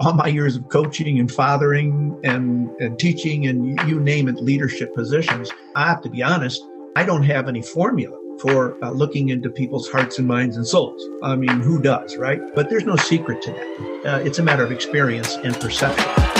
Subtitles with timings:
[0.00, 4.94] all my years of coaching and fathering and, and teaching and you name it, leadership
[4.94, 6.62] positions, I have to be honest,
[6.94, 11.02] I don't have any formula for uh, looking into people's hearts and minds and souls.
[11.24, 12.40] I mean, who does, right?
[12.54, 14.02] But there's no secret to that.
[14.06, 16.37] Uh, it's a matter of experience and perception.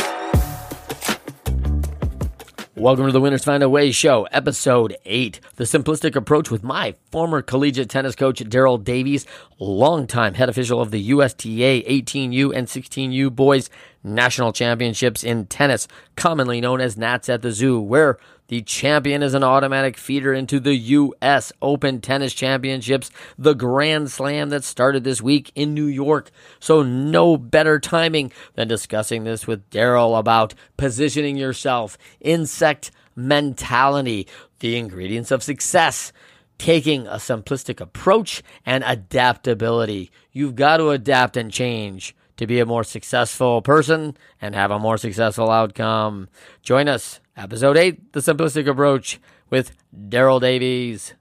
[2.78, 5.40] Welcome to the Winners Find a Way Show, Episode 8.
[5.56, 9.26] The simplistic approach with my former collegiate tennis coach, Darrell Davies,
[9.58, 13.68] longtime head official of the USTA 18U and 16U Boys
[14.04, 18.16] National Championships in tennis, commonly known as Nats at the Zoo, where
[18.48, 21.52] the champion is an automatic feeder into the U.S.
[21.62, 26.30] Open Tennis Championships, the Grand Slam that started this week in New York.
[26.58, 34.26] So, no better timing than discussing this with Darrell about positioning yourself, insect mentality,
[34.60, 36.12] the ingredients of success
[36.58, 40.10] taking a simplistic approach and adaptability.
[40.32, 44.78] You've got to adapt and change to be a more successful person and have a
[44.78, 46.28] more successful outcome.
[46.62, 49.70] Join us, episode 8, The Simplistic Approach with
[50.08, 51.14] Darrell Davies.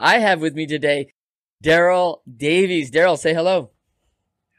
[0.00, 1.12] I have with me today
[1.60, 2.90] Darrell Davies.
[2.90, 3.70] Darrell, say hello.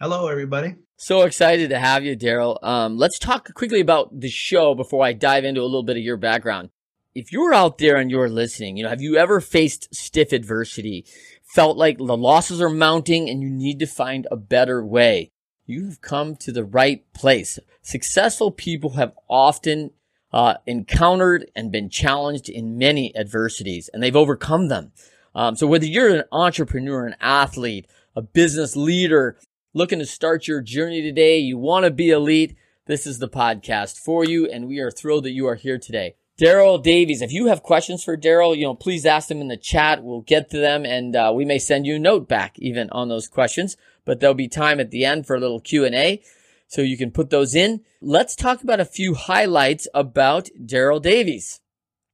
[0.01, 0.75] Hello, everybody.
[0.97, 2.59] So excited to have you, Darrell.
[2.61, 6.03] Um, let's talk quickly about the show before I dive into a little bit of
[6.03, 6.71] your background
[7.15, 11.05] if you're out there and you're listening, you know, have you ever faced stiff adversity,
[11.53, 15.31] felt like the losses are mounting and you need to find a better way?
[15.65, 17.59] You've come to the right place.
[17.81, 19.91] Successful people have often
[20.31, 24.91] uh, encountered and been challenged in many adversities and they've overcome them.
[25.35, 29.37] Um, so whether you're an entrepreneur, an athlete, a business leader,
[29.73, 32.55] looking to start your journey today, you want to be elite,
[32.85, 34.47] this is the podcast for you.
[34.47, 36.15] And we are thrilled that you are here today.
[36.39, 37.21] Darrell Davies.
[37.21, 40.01] If you have questions for Darrell, you know, please ask them in the chat.
[40.01, 43.09] We'll get to them and uh, we may send you a note back even on
[43.09, 46.23] those questions, but there'll be time at the end for a little Q&A.
[46.67, 47.81] So you can put those in.
[48.01, 51.59] Let's talk about a few highlights about Darrell Davies.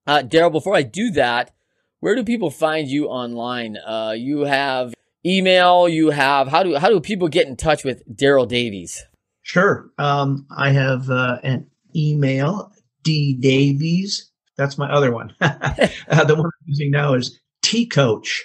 [0.07, 1.53] Uh, Darrell, before I do that,
[1.99, 3.77] where do people find you online?
[3.77, 8.01] Uh, you have email, you have, how do, how do people get in touch with
[8.15, 9.05] Darrell Davies?
[9.43, 9.91] Sure.
[9.99, 12.71] Um, I have uh, an email
[13.05, 14.31] D Davies.
[14.57, 15.33] That's my other one.
[15.41, 18.39] uh, the one I'm using now is tcoach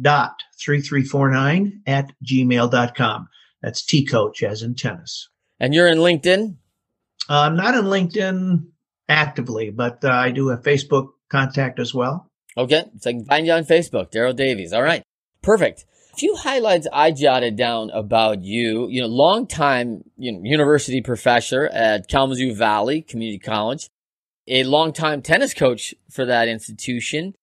[0.00, 3.28] dot three three four nine at gmail.com.
[3.62, 5.28] That's tcoach as in tennis.
[5.60, 6.56] And you're in LinkedIn?
[7.28, 8.66] Uh, I'm not in LinkedIn
[9.08, 12.30] actively, but uh, I do a Facebook contact as well.
[12.56, 12.84] Okay.
[12.98, 14.72] So I can find you on Facebook, Darrell Davies.
[14.72, 15.02] All right.
[15.42, 15.84] Perfect.
[16.12, 18.88] A few highlights I jotted down about you.
[18.88, 23.88] You know, long time you know, university professor at Kalamazoo Valley Community College
[24.46, 27.34] a longtime tennis coach for that institution.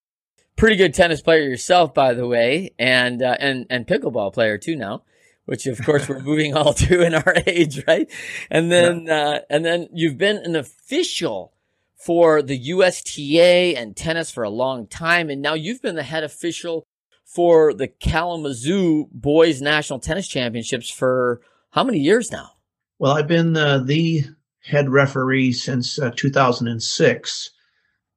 [0.55, 4.75] Pretty good tennis player yourself, by the way, and uh, and and pickleball player too
[4.75, 5.03] now,
[5.45, 8.11] which of course we're moving all to in our age, right?
[8.49, 9.19] And then yeah.
[9.19, 11.53] uh, and then you've been an official
[11.95, 16.23] for the USTA and tennis for a long time, and now you've been the head
[16.23, 16.85] official
[17.25, 21.41] for the Kalamazoo Boys National Tennis Championships for
[21.71, 22.51] how many years now?
[22.99, 24.25] Well, I've been uh, the
[24.61, 27.51] head referee since uh, 2006.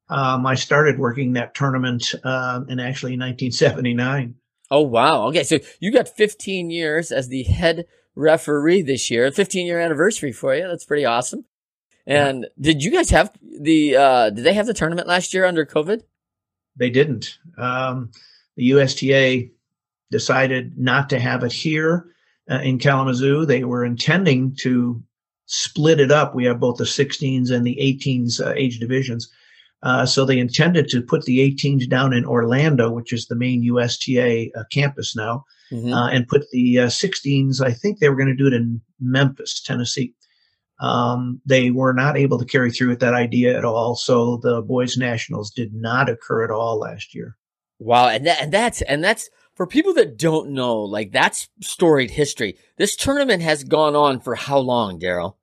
[0.09, 4.35] Um, I started working that tournament uh, in actually 1979.
[4.71, 5.29] Oh wow!
[5.29, 9.31] Okay, so you got 15 years as the head referee this year.
[9.31, 10.67] 15 year anniversary for you.
[10.67, 11.45] That's pretty awesome.
[12.07, 12.49] And yeah.
[12.61, 13.97] did you guys have the?
[13.97, 16.03] Uh, did they have the tournament last year under COVID?
[16.77, 17.39] They didn't.
[17.57, 18.11] Um,
[18.57, 19.49] the USTA
[20.11, 22.07] decided not to have it here
[22.51, 23.47] uh, in Kalamazoo.
[23.47, 25.03] They were intending to
[25.47, 26.35] split it up.
[26.35, 29.31] We have both the 16s and the 18s uh, age divisions.
[29.83, 33.63] Uh, so they intended to put the 18s down in Orlando, which is the main
[33.63, 35.93] USTA uh, campus now, mm-hmm.
[35.93, 37.61] Uh, and put the 16s.
[37.61, 40.15] Uh, I think they were going to do it in Memphis, Tennessee.
[40.81, 43.95] Um, they were not able to carry through with that idea at all.
[43.95, 47.37] So the boys nationals did not occur at all last year.
[47.79, 52.11] Wow, and that, and that's and that's for people that don't know, like that's storied
[52.11, 52.57] history.
[52.77, 55.39] This tournament has gone on for how long, Darrell?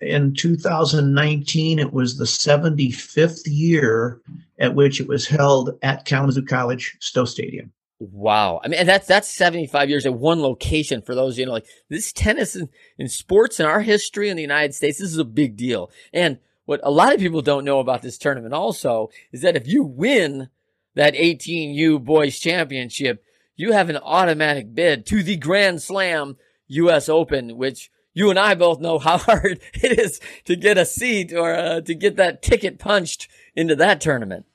[0.00, 4.20] In 2019, it was the 75th year
[4.58, 7.72] at which it was held at Kalamazoo College Stowe Stadium.
[8.00, 8.60] Wow.
[8.64, 12.12] I mean, that's, that's 75 years at one location for those, you know, like this
[12.12, 12.68] tennis and,
[12.98, 15.88] in sports in our history in the United States, this is a big deal.
[16.12, 19.68] And what a lot of people don't know about this tournament also is that if
[19.68, 20.48] you win
[20.96, 23.24] that 18U boys championship,
[23.62, 26.36] you have an automatic bid to the Grand Slam
[26.66, 27.08] U.S.
[27.08, 31.32] Open, which you and I both know how hard it is to get a seat
[31.32, 34.46] or uh, to get that ticket punched into that tournament.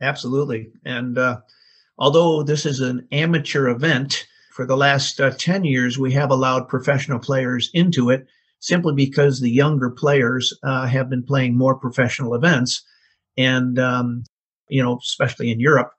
[0.00, 0.70] Absolutely.
[0.84, 1.40] And uh,
[1.98, 6.68] although this is an amateur event, for the last uh, 10 years, we have allowed
[6.68, 8.28] professional players into it
[8.60, 12.84] simply because the younger players uh, have been playing more professional events.
[13.36, 14.22] And, um,
[14.68, 15.90] you know, especially in Europe.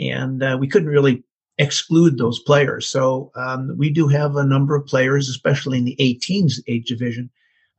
[0.00, 1.22] And uh, we couldn't really
[1.58, 2.88] exclude those players.
[2.88, 7.30] So um, we do have a number of players, especially in the 18s age division,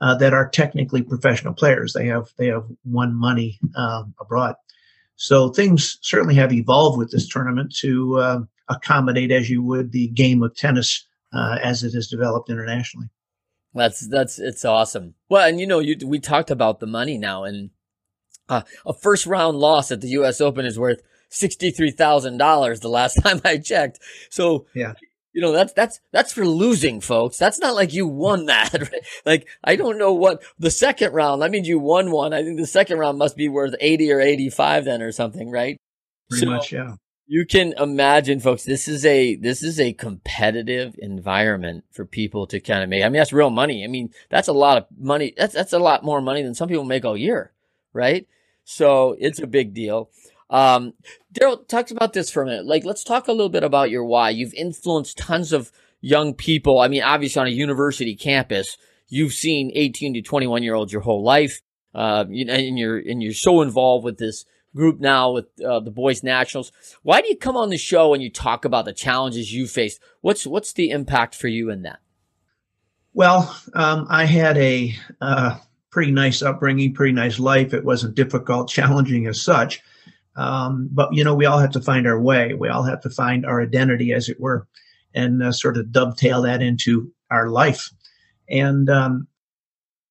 [0.02, 1.94] uh, that are technically professional players.
[1.94, 4.56] They have they have won money um, abroad.
[5.16, 8.40] So things certainly have evolved with this tournament to uh,
[8.70, 13.10] accommodate, as you would, the game of tennis uh, as it has developed internationally.
[13.74, 15.16] That's that's it's awesome.
[15.28, 17.70] Well, and you know, you, we talked about the money now, and
[18.48, 20.42] uh, a first round loss at the U.S.
[20.42, 22.80] Open is worth sixty three thousand dollars.
[22.80, 24.00] The last time I checked,
[24.30, 24.94] so yeah,
[25.34, 27.38] you know that's that's that's for losing, folks.
[27.38, 28.74] That's not like you won that.
[28.74, 29.06] Right?
[29.26, 31.44] Like I don't know what the second round.
[31.44, 32.34] I mean, you won one.
[32.34, 35.50] I think the second round must be worth eighty or eighty five then or something,
[35.50, 35.78] right?
[36.30, 36.96] Pretty so, much, yeah
[37.32, 42.60] you can imagine folks this is a this is a competitive environment for people to
[42.60, 45.34] kind of make i mean that's real money i mean that's a lot of money
[45.38, 47.54] that's that's a lot more money than some people make all year
[47.94, 48.28] right
[48.64, 50.10] so it's a big deal
[50.50, 50.94] um
[51.32, 54.04] darrell talks about this for a minute like let's talk a little bit about your
[54.04, 59.34] why you've influenced tons of young people i mean obviously on a university campus you've
[59.34, 61.62] seen 18 to 21 year olds your whole life
[61.94, 66.24] uh, and you're and you're so involved with this group now with uh, the boys
[66.24, 66.72] nationals.
[67.02, 70.00] Why do you come on the show and you talk about the challenges you faced?
[70.22, 72.00] What's what's the impact for you in that?
[73.14, 75.58] Well, um, I had a uh,
[75.90, 77.74] pretty nice upbringing, pretty nice life.
[77.74, 79.82] It wasn't difficult, challenging as such.
[80.40, 82.54] Um, but you know, we all have to find our way.
[82.54, 84.68] We all have to find our identity, as it were,
[85.14, 87.92] and uh, sort of dovetail that into our life.
[88.50, 89.28] And um,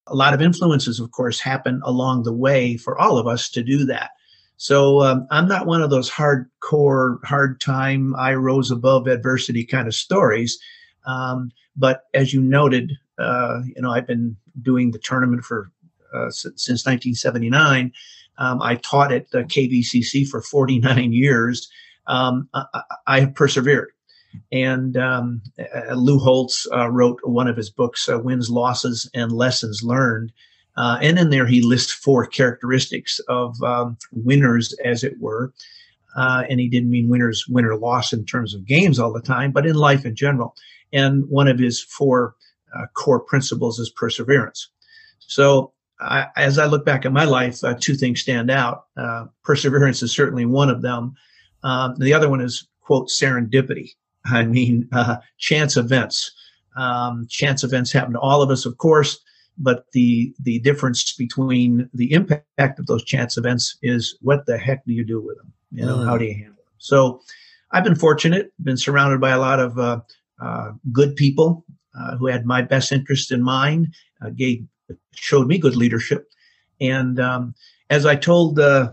[0.07, 3.63] a lot of influences, of course, happen along the way for all of us to
[3.63, 4.11] do that.
[4.59, 9.89] So um, I'm not one of those hardcore, hard time, I rose above adversity kind
[9.89, 10.59] of stories.
[11.07, 15.71] Um, but as you noted, uh, you know, I've been doing the tournament for
[16.13, 17.93] uh, since 1979.
[18.39, 21.69] Um, I taught at the KVCC for 49 years.
[22.07, 23.91] Um, I, I, persevered.
[24.51, 29.33] And um, uh, Lou Holtz uh, wrote one of his books, uh, Wins, Losses, and
[29.33, 30.33] Lessons Learned.
[30.77, 35.53] Uh, and in there, he lists four characteristics of um, winners, as it were.
[36.17, 39.53] Uh, and he didn't mean winners, winner loss in terms of games all the time,
[39.53, 40.55] but in life in general.
[40.93, 42.35] And one of his four
[42.77, 44.69] uh, core principles is perseverance.
[45.21, 48.85] So, I, as I look back at my life, uh, two things stand out.
[48.97, 51.15] Uh, perseverance is certainly one of them.
[51.65, 53.91] Um, the other one is, quote, serendipity.
[54.27, 56.33] I mean, uh, chance events.
[56.77, 59.19] Um, chance events happen to all of us, of course
[59.59, 64.85] but the the difference between the impact of those chance events is what the heck
[64.87, 65.53] do you do with them?
[65.73, 66.07] You know, mm.
[66.07, 66.75] how do you handle them?
[66.79, 67.21] So,
[67.73, 70.01] I've been fortunate, been surrounded by a lot of uh,
[70.41, 71.65] uh, good people
[71.99, 73.95] uh, who had my best interest in mind,
[74.37, 74.65] gave
[75.13, 76.31] showed me good leadership,
[76.81, 77.55] and um,
[77.91, 78.93] as I told uh,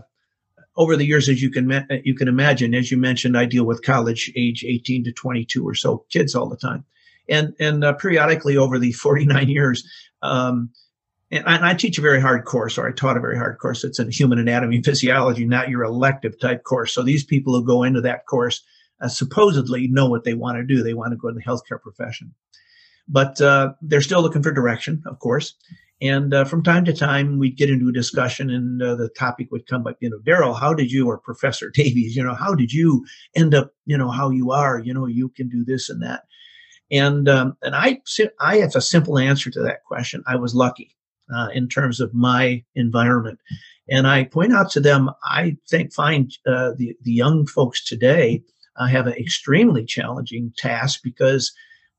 [0.76, 1.70] over the years, as you can
[2.04, 5.74] you can imagine, as you mentioned, I deal with college age 18 to 22 or
[5.74, 6.84] so kids all the time,
[7.28, 9.88] and and uh, periodically over the 49 years,
[10.22, 10.70] um,
[11.30, 13.82] and I, teach a very hard course, or I taught a very hard course.
[13.82, 16.92] It's in human anatomy and physiology, not your elective type course.
[16.92, 18.62] So these people who go into that course
[19.00, 20.82] uh, supposedly know what they want to do.
[20.82, 22.32] They want to go in the healthcare profession,
[23.08, 25.54] but uh, they're still looking for direction, of course.
[26.02, 29.48] And uh, from time to time, we'd get into a discussion, and uh, the topic
[29.50, 32.54] would come up, you know, Darrell, how did you, or Professor Davies, you know, how
[32.54, 34.78] did you end up, you know, how you are?
[34.78, 36.24] You know, you can do this and that.
[36.90, 38.00] And um, and I
[38.40, 40.22] I have a simple answer to that question.
[40.26, 40.94] I was lucky
[41.34, 43.40] uh, in terms of my environment,
[43.88, 45.10] and I point out to them.
[45.24, 48.42] I think find uh, the the young folks today
[48.76, 51.52] uh, have an extremely challenging task because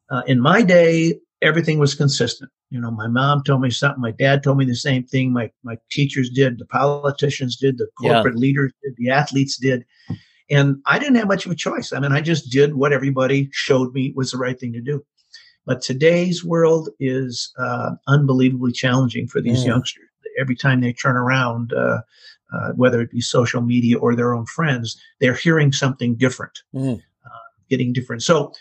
[0.09, 2.49] uh, in my day everything was consistent.
[2.69, 5.51] You know, my mom told me something, my dad told me the same thing, my
[5.63, 8.41] my teachers did, the politicians did, the corporate yeah.
[8.41, 9.85] leaders did, the athletes did.
[10.49, 11.91] And I didn't have much of a choice.
[11.91, 15.03] I mean, I just did what everybody showed me was the right thing to do.
[15.65, 19.67] But today's world is uh, unbelievably challenging for these mm.
[19.67, 20.05] youngsters.
[20.39, 21.99] Every time they turn around, uh,
[22.53, 27.01] uh, whether it be social media or their own friends, they're hearing something different, mm.
[27.69, 28.23] getting different.
[28.23, 28.53] So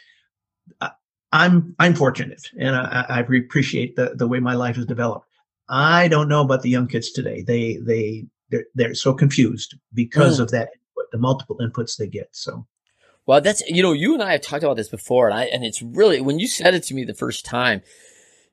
[0.81, 0.89] uh,
[1.33, 5.27] I'm I'm fortunate, and I, I appreciate the the way my life has developed.
[5.69, 7.43] I don't know about the young kids today.
[7.43, 10.43] They they they're, they're so confused because mm.
[10.43, 10.71] of that
[11.13, 12.29] the multiple inputs they get.
[12.33, 12.67] So.
[13.27, 15.65] Well, that's you know, you and I have talked about this before, and I and
[15.65, 17.83] it's really when you said it to me the first time,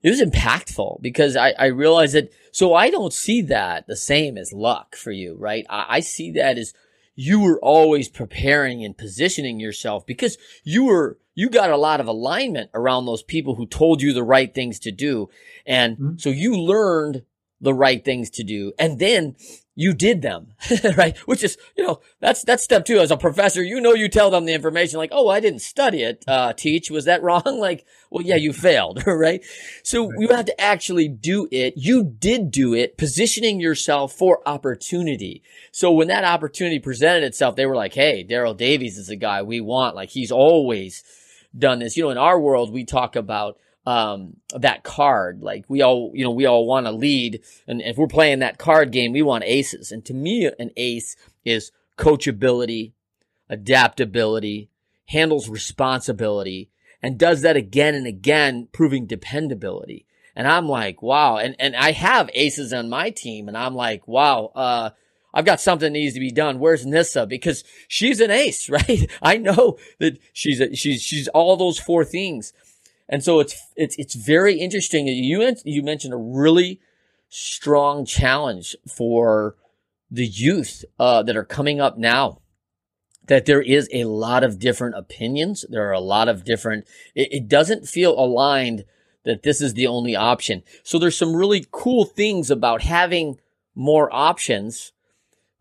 [0.01, 4.36] it was impactful because I, I realized that so I don't see that the same
[4.36, 5.65] as luck for you, right?
[5.70, 6.74] I, I see that as
[7.15, 12.08] you were always preparing and positioning yourself because you were you got a lot of
[12.08, 15.30] alignment around those people who told you the right things to do
[15.66, 16.18] and mm-hmm.
[16.18, 17.24] so you learned
[17.62, 19.36] the right things to do and then
[19.75, 20.54] you did them,
[20.98, 21.18] right?
[21.20, 23.00] Which is, you know, that's, that's step two.
[23.00, 26.04] As a professor, you know, you tell them the information like, oh, I didn't study
[26.04, 26.92] it, uh, teach.
[26.92, 27.42] Was that wrong?
[27.46, 29.44] like, well, yeah, you failed, right?
[29.84, 31.74] So you have to actually do it.
[31.75, 35.42] You did do it, positioning yourself for opportunity.
[35.72, 39.42] So when that opportunity presented itself, they were like, hey, Darrell Davies is a guy
[39.42, 39.96] we want.
[39.96, 41.04] Like he's always
[41.57, 41.98] done this.
[41.98, 45.41] You know, in our world, we talk about, um, that card.
[45.41, 47.41] Like we all, you know, we all want to lead.
[47.67, 49.91] And if we're playing that card game, we want aces.
[49.91, 52.93] And to me, an ace is coachability,
[53.50, 54.69] adaptability,
[55.07, 56.69] handles responsibility,
[57.01, 60.05] and does that again and again, proving dependability.
[60.36, 61.38] And I'm like, wow.
[61.38, 64.89] And, and I have aces on my team and I'm like, wow, uh,
[65.34, 66.60] I've got something that needs to be done.
[66.60, 67.25] Where's Nissa?
[67.25, 69.10] Because she's an ace, right?
[69.22, 72.54] I know that she's a, she's she's all those four things.
[73.10, 75.08] And so it's it's it's very interesting.
[75.08, 76.80] You you mentioned a really
[77.30, 79.56] strong challenge for
[80.10, 82.40] the youth uh, that are coming up now.
[83.28, 85.66] That there is a lot of different opinions.
[85.70, 86.86] There are a lot of different.
[87.16, 88.84] It, it doesn't feel aligned
[89.24, 90.63] that this is the only option.
[90.84, 93.40] So there's some really cool things about having
[93.75, 94.92] more options,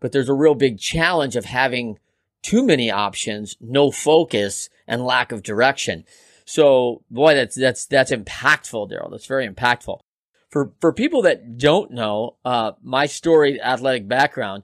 [0.03, 1.97] but there's a real big challenge of having
[2.41, 6.03] too many options, no focus, and lack of direction.
[6.43, 9.09] So boy, that's that's that's impactful, Darrell.
[9.09, 10.01] That's very impactful.
[10.49, 14.63] For for people that don't know, uh, my story, athletic background,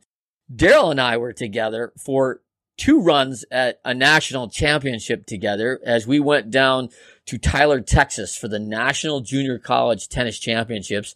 [0.54, 2.42] Darrell and I were together for
[2.76, 6.90] two runs at a national championship together as we went down
[7.28, 11.16] to Tyler, Texas for the National Junior College Tennis Championships.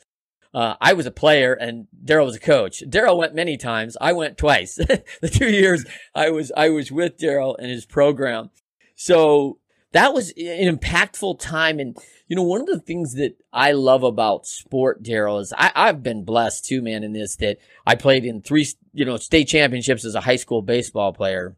[0.54, 2.84] Uh, I was a player and Darrell was a coach.
[2.88, 3.98] Darrell went many times.
[4.00, 4.76] I went twice.
[4.76, 5.84] the two years
[6.14, 8.52] I was I was with Darrell in his program.
[8.96, 9.60] So
[9.94, 11.80] that was an impactful time.
[11.80, 15.72] And, you know, one of the things that I love about sport, Darrell, is I,
[15.76, 19.48] I've been blessed too, man, in this that I played in three, you know, state
[19.48, 21.56] championships as a high school baseball player.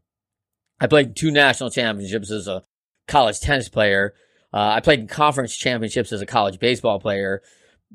[0.80, 2.64] I played two national championships as a
[3.08, 4.14] college tennis player.
[4.54, 7.42] Uh, I played in conference championships as a college baseball player,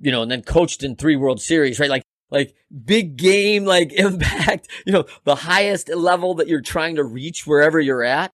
[0.00, 1.90] you know, and then coached in three World Series, right?
[1.90, 2.54] Like, like
[2.84, 7.80] big game, like impact, you know, the highest level that you're trying to reach wherever
[7.80, 8.32] you're at,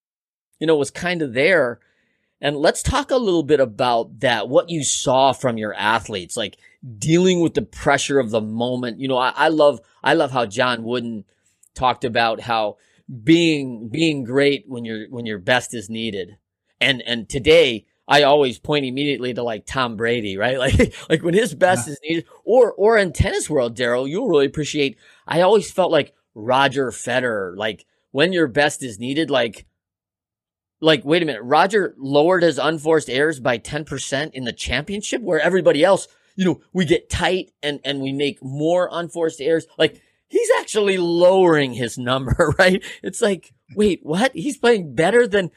[0.61, 1.81] you know, was kind of there.
[2.41, 6.59] And let's talk a little bit about that, what you saw from your athletes, like
[6.99, 9.01] dealing with the pressure of the moment.
[9.01, 11.25] You know, I, I love, I love how John Wooden
[11.75, 12.77] talked about how
[13.25, 16.37] being, being great when your, when your best is needed.
[16.79, 20.59] And, and today I always point immediately to like Tom Brady, right?
[20.67, 21.93] Like, like when his best yeah.
[21.93, 24.99] is needed or, or in tennis world, Darrell, you'll really appreciate.
[25.27, 29.67] I always felt like Roger Federer, like when your best is needed, like,
[30.81, 35.41] like, wait a minute, Roger lowered his unforced errors by 10% in the championship where
[35.41, 39.67] everybody else, you know, we get tight and, and we make more unforced errors.
[39.79, 42.83] Like, he's actually lowering his number, right?
[43.03, 44.33] It's like, wait, what?
[44.35, 45.51] He's playing better than,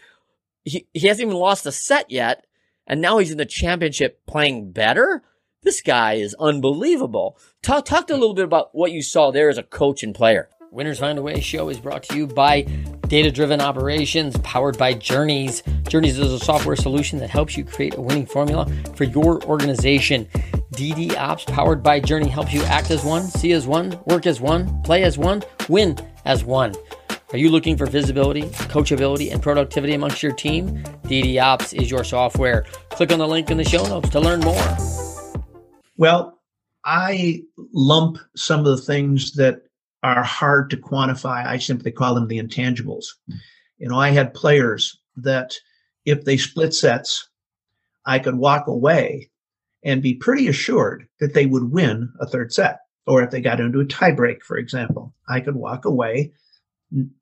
[0.63, 2.45] he, he hasn't even lost a set yet.
[2.87, 5.23] And now he's in the championship playing better.
[5.61, 7.37] This guy is unbelievable.
[7.61, 10.49] Talk, talk a little bit about what you saw there as a coach and player.
[10.71, 12.61] Winners Find a Way show is brought to you by
[13.07, 15.63] Data Driven Operations, powered by Journeys.
[15.87, 20.27] Journeys is a software solution that helps you create a winning formula for your organization.
[20.73, 24.39] DD Ops, powered by Journey, helps you act as one, see as one, work as
[24.39, 26.75] one, play as one, win as one.
[27.31, 30.81] Are you looking for visibility, coachability, and productivity amongst your team?
[31.03, 32.65] DD Ops is your software.
[32.89, 34.77] Click on the link in the show notes to learn more.
[35.95, 36.39] Well,
[36.83, 39.61] I lump some of the things that
[40.01, 41.45] are hard to quantify.
[41.45, 43.05] I simply call them the intangibles.
[43.77, 45.53] You know, I had players that
[46.05, 47.29] if they split sets,
[48.07, 49.29] I could walk away
[49.83, 52.79] and be pretty assured that they would win a third set.
[53.05, 56.33] Or if they got into a tiebreak, for example, I could walk away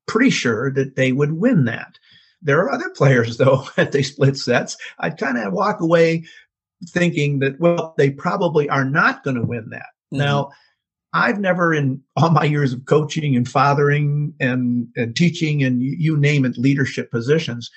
[0.06, 1.98] pretty sure that they would win that.
[2.40, 4.76] There are other players, though, that they split sets.
[4.98, 6.24] I'd kind of walk away
[6.90, 9.88] thinking that, well, they probably are not going to win that.
[10.12, 10.18] Mm-hmm.
[10.18, 10.50] Now,
[11.12, 16.16] I've never, in all my years of coaching and fathering and, and teaching and you,
[16.16, 17.70] name it, leadership positions,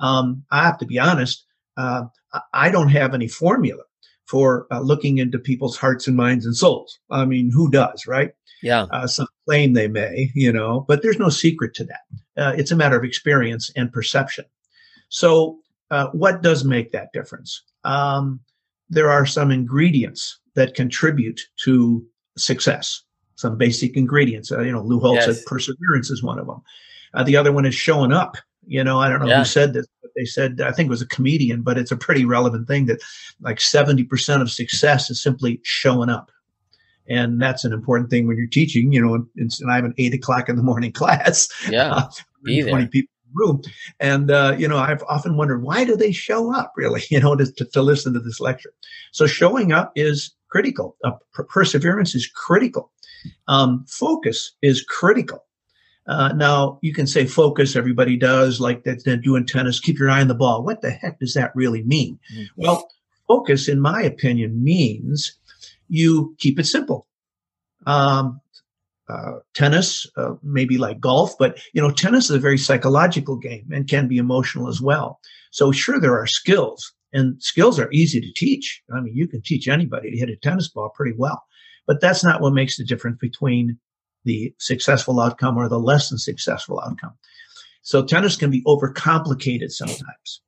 [0.00, 1.44] um, I have to be honest,
[1.76, 2.04] uh,
[2.52, 3.82] I don't have any formula
[4.26, 6.98] for uh, looking into people's hearts and minds and souls.
[7.10, 8.32] I mean, who does, right?
[8.64, 8.86] Yeah.
[8.90, 12.00] Uh, some claim they may, you know, but there's no secret to that.
[12.36, 14.46] Uh, it's a matter of experience and perception.
[15.10, 15.58] So,
[15.90, 17.62] uh, what does make that difference?
[17.84, 18.40] Um,
[18.88, 22.04] there are some ingredients that contribute to
[22.36, 23.02] success.
[23.36, 24.50] some basic ingredients.
[24.50, 25.36] Uh, you know, Lou Holtz yes.
[25.36, 26.62] said perseverance is one of them.
[27.12, 28.36] Uh, the other one is showing up.
[28.66, 29.40] You know, I don't know yeah.
[29.40, 31.96] who said this, but they said, I think it was a comedian, but it's a
[31.96, 33.02] pretty relevant thing that
[33.42, 36.30] like 70% of success is simply showing up.
[37.08, 39.94] And that's an important thing when you're teaching, you know, and, and I have an
[39.98, 41.48] eight o'clock in the morning class.
[41.68, 41.94] Yeah.
[41.94, 42.08] Uh,
[42.44, 43.60] 20 people room.
[44.00, 47.36] And, uh, you know, I've often wondered, why do they show up really, you know,
[47.36, 48.72] to, to, to listen to this lecture?
[49.12, 50.96] So showing up is critical.
[51.04, 52.92] Uh, per- perseverance is critical.
[53.48, 55.44] Um, focus is critical.
[56.06, 60.10] Uh, now you can say focus, everybody does, like that they're doing tennis, keep your
[60.10, 60.62] eye on the ball.
[60.62, 62.18] What the heck does that really mean?
[62.34, 62.44] Mm-hmm.
[62.56, 62.86] Well,
[63.26, 65.34] focus, in my opinion, means
[65.88, 67.06] you keep it simple.
[67.86, 68.40] Um,
[69.08, 73.68] uh, tennis, uh, maybe like golf, but you know, tennis is a very psychological game
[73.72, 75.20] and can be emotional as well.
[75.50, 78.82] So sure, there are skills and skills are easy to teach.
[78.94, 81.44] I mean, you can teach anybody to hit a tennis ball pretty well,
[81.86, 83.78] but that's not what makes the difference between
[84.24, 87.12] the successful outcome or the less than successful outcome.
[87.82, 90.40] So tennis can be overcomplicated sometimes.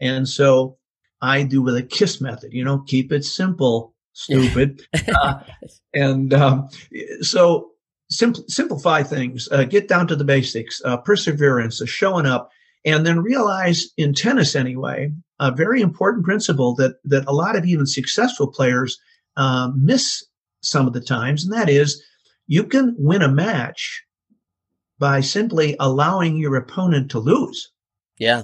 [0.00, 0.76] And so
[1.22, 4.86] I do with a KISS method, you know, keep it simple, stupid.
[5.22, 5.40] uh,
[5.92, 6.68] and um,
[7.20, 7.74] so
[8.10, 12.50] Simple, simplify things, uh, get down to the basics, uh, perseverance, uh, showing up,
[12.84, 17.64] and then realize in tennis anyway, a very important principle that that a lot of
[17.64, 19.00] even successful players
[19.38, 20.22] uh, miss
[20.60, 22.04] some of the times, and that is
[22.46, 24.04] you can win a match
[24.98, 27.70] by simply allowing your opponent to lose.
[28.18, 28.42] Yeah.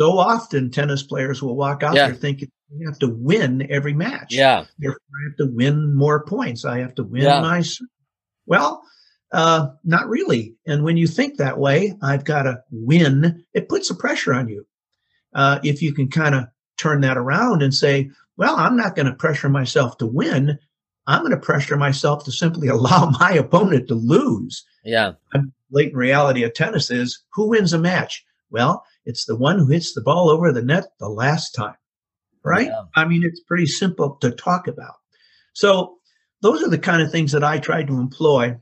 [0.00, 2.08] So often tennis players will walk out yeah.
[2.08, 4.32] there thinking you have to win every match.
[4.32, 4.64] Yeah.
[4.78, 6.64] Therefore, I have to win more points.
[6.64, 7.40] I have to win yeah.
[7.40, 7.62] my
[8.46, 8.82] well,
[9.32, 10.56] uh, not really.
[10.66, 14.48] And when you think that way, I've got to win, it puts a pressure on
[14.48, 14.66] you.
[15.34, 16.44] Uh, if you can kind of
[16.76, 20.58] turn that around and say, well, I'm not going to pressure myself to win.
[21.06, 24.64] I'm going to pressure myself to simply allow my opponent to lose.
[24.84, 25.12] Yeah.
[25.32, 28.24] The latent reality of tennis is who wins a match?
[28.50, 31.76] Well, it's the one who hits the ball over the net the last time,
[32.44, 32.68] right?
[32.68, 32.82] Yeah.
[32.96, 34.94] I mean, it's pretty simple to talk about.
[35.52, 35.96] So
[36.42, 38.56] those are the kind of things that I try to employ.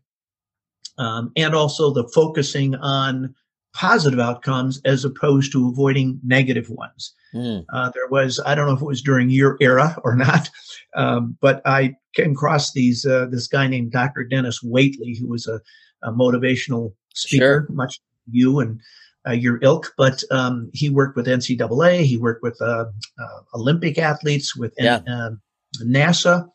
[0.98, 3.34] Um, and also the focusing on
[3.72, 7.14] positive outcomes as opposed to avoiding negative ones.
[7.32, 7.64] Mm.
[7.72, 10.50] Uh, there was, I don't know if it was during your era or not,
[10.96, 14.24] um, but I came across these uh, this guy named Dr.
[14.24, 15.60] Dennis Waitley, who was a,
[16.02, 17.74] a motivational speaker, sure.
[17.76, 18.00] much
[18.30, 18.80] you and
[19.28, 22.86] uh, your ilk, but um, he worked with NCAA, he worked with uh,
[23.20, 25.00] uh, Olympic athletes, with yeah.
[25.06, 25.40] Um,
[25.82, 26.48] NASA.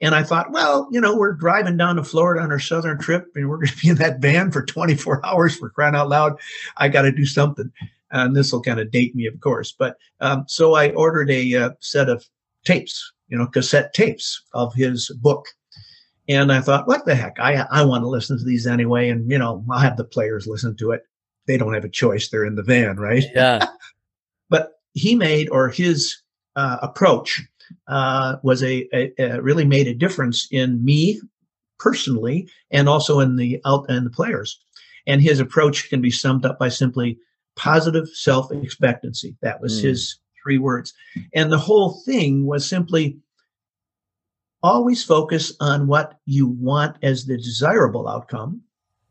[0.00, 3.26] And I thought, well, you know, we're driving down to Florida on our southern trip
[3.34, 6.38] and we're going to be in that van for 24 hours for crying out loud.
[6.76, 7.70] I got to do something.
[8.10, 9.74] And this will kind of date me, of course.
[9.76, 12.24] But um, so I ordered a uh, set of
[12.64, 15.46] tapes, you know, cassette tapes of his book.
[16.28, 17.40] And I thought, what the heck?
[17.40, 19.08] I, I want to listen to these anyway.
[19.08, 21.02] And, you know, I'll have the players listen to it.
[21.46, 22.28] They don't have a choice.
[22.28, 23.24] They're in the van, right?
[23.34, 23.66] Yeah.
[24.50, 26.16] but he made, or his
[26.56, 27.42] uh, approach
[27.88, 31.20] uh, was a, a, a, really made a difference in me
[31.78, 34.58] personally and also in the out and the players.
[35.06, 37.18] And his approach can be summed up by simply
[37.56, 39.36] positive self expectancy.
[39.42, 39.84] That was mm.
[39.84, 40.92] his three words.
[41.34, 43.18] And the whole thing was simply
[44.62, 48.62] always focus on what you want as the desirable outcome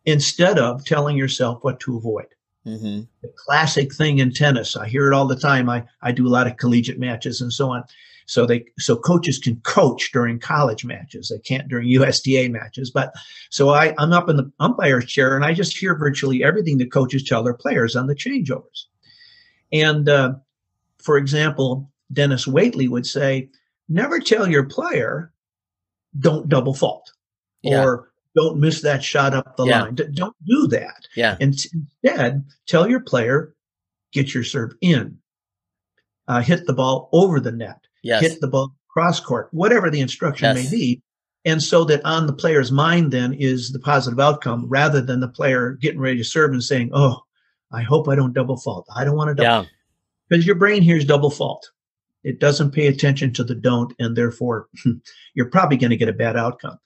[0.06, 2.28] instead of telling yourself what to avoid.
[2.66, 3.02] Mm-hmm.
[3.22, 4.76] The classic thing in tennis.
[4.76, 5.70] I hear it all the time.
[5.70, 7.84] I, I do a lot of collegiate matches and so on.
[8.26, 11.28] So they so coaches can coach during college matches.
[11.28, 12.90] They can't during USTA matches.
[12.90, 13.14] But
[13.50, 16.86] so I, I'm up in the umpire's chair and I just hear virtually everything the
[16.86, 18.86] coaches tell their players on the changeovers.
[19.74, 20.36] And uh,
[21.00, 23.50] for example, Dennis Waitley would say,
[23.90, 25.34] never tell your player,
[26.20, 27.12] don't double fault.
[27.62, 27.84] Yeah.
[27.84, 29.84] Or don't miss that shot up the yeah.
[29.84, 29.96] line.
[29.96, 31.08] Don't do that.
[31.16, 31.38] Yeah.
[31.40, 33.56] And instead, tell your player,
[34.12, 35.20] get your serve in,
[36.28, 38.22] uh, hit the ball over the net, yes.
[38.22, 40.72] hit the ball cross court, whatever the instruction yes.
[40.72, 41.02] may be.
[41.46, 45.28] And so that on the player's mind then is the positive outcome rather than the
[45.28, 47.22] player getting ready to serve and saying, Oh,
[47.72, 48.88] I hope I don't double fault.
[48.96, 49.64] I don't want to double.
[49.64, 49.70] Yeah.
[50.30, 51.70] Because your brain hears double fault.
[52.24, 54.70] It doesn't pay attention to the don't, and therefore
[55.34, 56.80] you're probably going to get a bad outcome.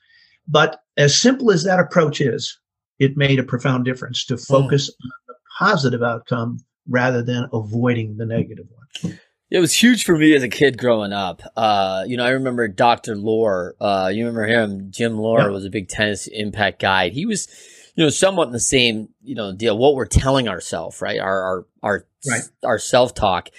[0.47, 2.57] But as simple as that approach is,
[2.99, 5.05] it made a profound difference to focus mm.
[5.05, 9.19] on the positive outcome rather than avoiding the negative one.
[9.49, 11.41] It was huge for me as a kid growing up.
[11.55, 13.15] Uh, you know, I remember Dr.
[13.15, 13.75] Loehr.
[13.79, 14.91] Uh, you remember him?
[14.91, 15.47] Jim Loehr yeah.
[15.47, 17.09] was a big tennis impact guy.
[17.09, 17.47] He was,
[17.95, 19.77] you know, somewhat in the same, you know, deal.
[19.77, 21.19] What we're telling ourselves, right?
[21.19, 22.41] Our our our right.
[22.63, 23.49] our self talk,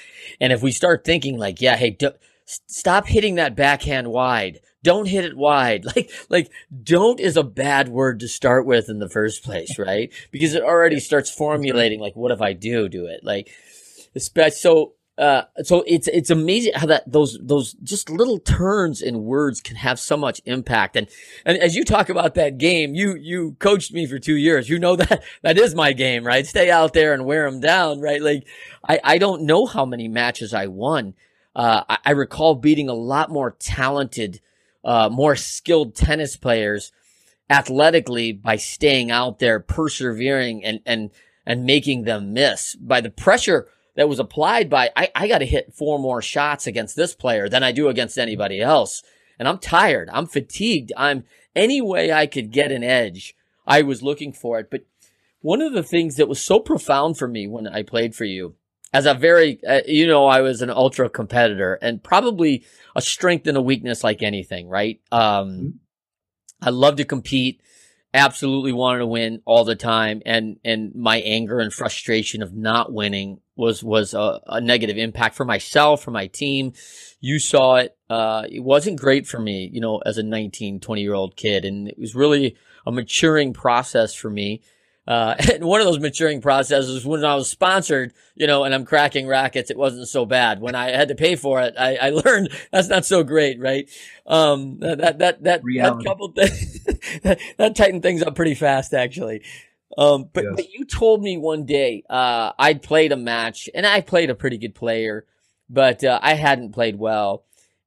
[0.41, 2.11] and if we start thinking like, yeah, hey, do,
[2.45, 4.61] stop hitting that backhand wide.
[4.83, 5.85] Don't hit it wide.
[5.97, 6.51] Like, like
[6.83, 10.13] don't is a bad word to start with in the first place, right?
[10.31, 13.25] Because it already starts formulating like, what if I do do it?
[13.25, 13.51] Like,
[14.15, 19.25] especially so uh, so it's it's amazing how that those those just little turns in
[19.25, 20.95] words can have so much impact.
[20.95, 21.09] And
[21.45, 24.69] and as you talk about that game, you you coached me for two years.
[24.69, 26.47] You know that that is my game, right?
[26.47, 28.23] Stay out there and wear them down, right?
[28.23, 28.47] Like
[28.89, 31.15] I I don't know how many matches I won.
[31.57, 34.41] Uh, I, I recall beating a lot more talented,
[34.89, 36.93] uh, more skilled tennis players
[37.51, 41.11] athletically by staying out there, persevering, and and
[41.45, 45.47] and making them miss by the pressure that was applied by, I, I got to
[45.47, 49.03] hit four more shots against this player than I do against anybody else.
[49.39, 50.09] And I'm tired.
[50.13, 50.93] I'm fatigued.
[50.97, 51.25] I'm
[51.55, 53.35] any way I could get an edge.
[53.67, 54.71] I was looking for it.
[54.71, 54.85] But
[55.41, 58.55] one of the things that was so profound for me when I played for you
[58.93, 62.65] as a very, uh, you know, I was an ultra competitor and probably
[62.97, 65.01] a strength and a weakness like anything, right?
[65.13, 65.69] Um, mm-hmm.
[66.63, 67.61] I love to compete
[68.15, 72.91] absolutely wanted to win all the time and and my anger and frustration of not
[72.91, 76.73] winning was was a, a negative impact for myself for my team
[77.21, 81.03] you saw it uh, it wasn't great for me you know as a 19 20
[81.03, 84.63] year old kid and it was really a maturing process for me
[85.09, 88.85] uh, and one of those maturing processes when I was sponsored, you know, and I'm
[88.85, 90.61] cracking rackets, it wasn't so bad.
[90.61, 93.89] When I had to pay for it, I, I learned that's not so great, right?
[94.27, 96.85] Um, that, that, that, that, that couple things,
[97.23, 99.43] that, that tightened things up pretty fast, actually.
[99.97, 100.53] Um, but, yes.
[100.57, 104.35] but you told me one day, uh, I'd played a match and I played a
[104.35, 105.25] pretty good player,
[105.71, 107.45] but, uh, I hadn't played well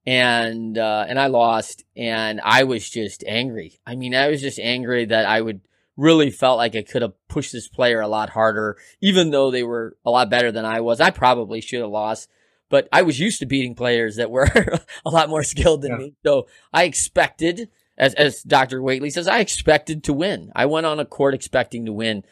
[0.08, 3.80] and, uh, and I lost and I was just angry.
[3.86, 5.62] I mean, I was just angry that I would,
[6.02, 9.64] really felt like I could have pushed this player a lot harder, even though they
[9.64, 11.00] were a lot better than I was.
[11.00, 12.28] I probably should have lost,
[12.70, 14.48] but I was used to beating players that were
[15.06, 15.98] a lot more skilled than yeah.
[15.98, 16.14] me.
[16.26, 18.82] So I expected, as, as Dr.
[18.82, 20.52] Waitley says, I expected to win.
[20.56, 22.24] I went on a court expecting to win.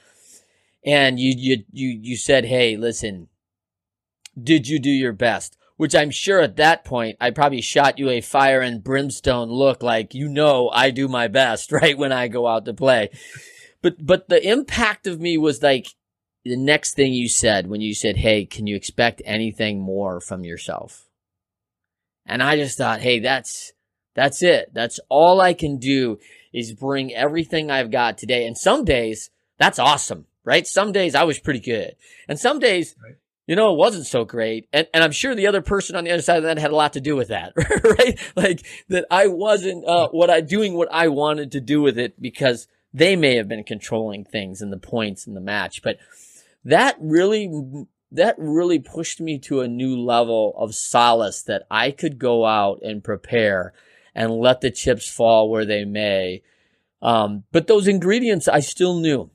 [0.84, 3.28] And you, you, you, you said, Hey, listen,
[4.42, 5.58] did you do your best?
[5.80, 9.82] which I'm sure at that point I probably shot you a fire and brimstone look
[9.82, 11.98] like, you know, I do my best, right?
[11.98, 13.12] When I go out to play.
[13.82, 15.88] But, but the impact of me was like
[16.44, 20.44] the next thing you said when you said, Hey, can you expect anything more from
[20.44, 21.08] yourself?
[22.26, 23.74] And I just thought, Hey, that's,
[24.15, 24.74] that's it.
[24.74, 26.20] That's all I can do
[26.54, 28.46] is bring everything I've got today.
[28.46, 30.65] And some days that's awesome, right?
[30.65, 31.96] Some days I was pretty good.
[32.28, 33.15] And some days right
[33.50, 34.70] you know, it wasn't so great.
[34.72, 36.76] And, and I'm sure the other person on the other side of that had a
[36.76, 38.20] lot to do with that, right?
[38.36, 42.22] Like that I wasn't, uh, what I doing what I wanted to do with it
[42.22, 45.82] because they may have been controlling things and the points in the match.
[45.84, 45.97] But
[46.63, 47.52] that really,
[48.12, 52.80] that really pushed me to a new level of solace that I could go out
[52.82, 53.73] and prepare
[54.15, 56.41] and let the chips fall where they may.
[57.02, 59.30] Um, but those ingredients I still knew.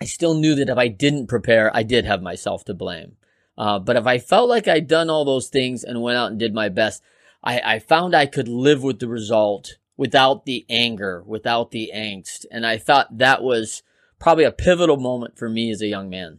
[0.00, 3.16] I still knew that if I didn't prepare, I did have myself to blame.
[3.56, 6.38] Uh, but if I felt like I'd done all those things and went out and
[6.38, 7.02] did my best,
[7.42, 12.46] I, I found I could live with the result without the anger, without the angst.
[12.50, 13.82] And I thought that was
[14.18, 16.38] probably a pivotal moment for me as a young man.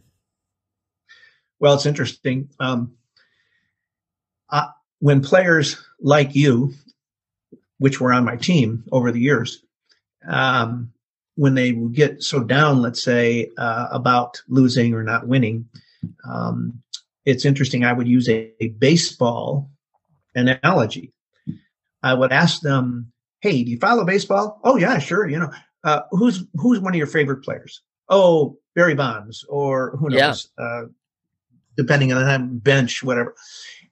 [1.60, 2.48] Well, it's interesting.
[2.58, 2.94] Um,
[4.50, 6.72] I, when players like you,
[7.78, 9.62] which were on my team over the years,
[10.26, 10.92] um,
[11.36, 15.68] when they would get so down, let's say, uh, about losing or not winning,
[16.24, 16.82] um,
[17.26, 17.84] it's interesting.
[17.84, 19.70] I would use a, a baseball
[20.34, 21.12] analogy.
[22.02, 25.50] I would ask them, "Hey, do you follow baseball?" "Oh yeah, sure." You know,
[25.84, 27.82] uh, who's who's one of your favorite players?
[28.08, 30.48] Oh, Barry Bonds, or who knows?
[30.58, 30.64] Yeah.
[30.64, 30.82] Uh,
[31.76, 33.34] depending on the time, bench, whatever.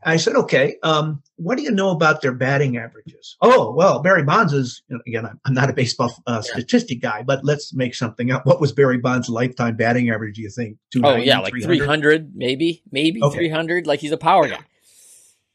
[0.04, 3.36] I said, okay, um, what do you know about their batting averages?
[3.40, 7.22] Oh, well, Barry Bonds is, you know, again, I'm not a baseball uh, statistic guy,
[7.22, 8.46] but let's make something up.
[8.46, 10.78] What was Barry Bonds' lifetime batting average, do you think?
[11.02, 13.38] Oh, yeah, like 300, 300 maybe, maybe okay.
[13.38, 13.88] 300.
[13.88, 14.60] Like he's a power guy.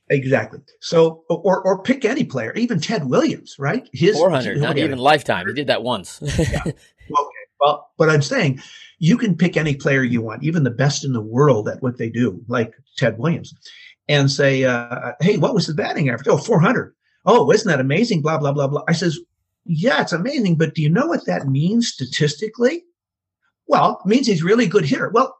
[0.10, 0.60] Exactly.
[0.82, 3.88] So, or or pick any player, even Ted Williams, right?
[3.94, 5.48] His 400, not even lifetime.
[5.48, 6.20] He did that once.
[6.38, 6.62] yeah.
[6.66, 6.76] Okay.
[7.60, 8.62] Well, but I'm saying
[9.00, 11.98] you can pick any player you want, even the best in the world at what
[11.98, 13.54] they do, like Ted Williams
[14.10, 16.28] and say, uh, "Hey, what was the batting average?
[16.28, 16.94] Oh, 400.
[17.26, 18.22] Oh, isn't that amazing?
[18.22, 19.20] Blah blah blah blah." I says,
[19.66, 22.84] "Yeah, it's amazing, but do you know what that means statistically?"
[23.68, 25.10] Well, it means he's really good hitter.
[25.10, 25.38] Well,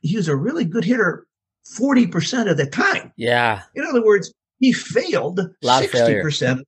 [0.00, 1.26] he was a really good hitter
[1.74, 3.12] 40% of the time.
[3.16, 3.62] Yeah.
[3.74, 6.60] In other words, he failed 60%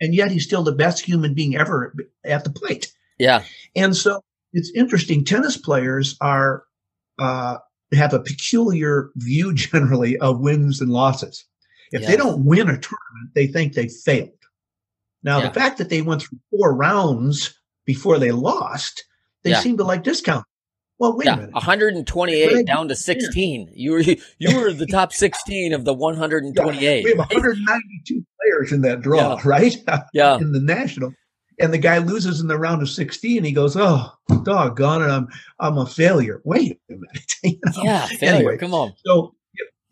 [0.00, 2.92] and yet he's still the best human being ever at the plate.
[3.18, 3.42] Yeah.
[3.74, 4.20] And so
[4.52, 5.24] it's interesting.
[5.24, 6.64] Tennis players are
[7.18, 7.58] uh,
[7.92, 11.44] have a peculiar view generally of wins and losses.
[11.90, 14.30] If they don't win a tournament, they think they failed.
[15.22, 15.48] Now, Yeah.
[15.48, 19.04] the fact that they went through four rounds before they lost,
[19.42, 19.60] they Yeah.
[19.60, 20.44] seem to like discount.
[20.98, 21.54] Well, wait Yeah, a minute.
[21.54, 22.66] 128 Right.
[22.66, 23.70] down to 16.
[23.74, 27.04] You were you were the top 16 of the 128.
[27.04, 29.42] We have 192 players in that draw, Yeah.
[29.44, 29.76] right?
[30.12, 31.12] Yeah, in the national.
[31.60, 33.42] And the guy loses in the round of 16.
[33.44, 34.12] He goes, Oh,
[34.44, 35.06] doggone it.
[35.12, 35.26] I'm,
[35.60, 36.40] I'm a failure.
[36.44, 37.32] Wait a minute.
[37.44, 37.82] You know?
[37.84, 38.34] yeah, failure.
[38.36, 38.56] Anyway.
[38.58, 38.92] Come on.
[39.06, 39.34] So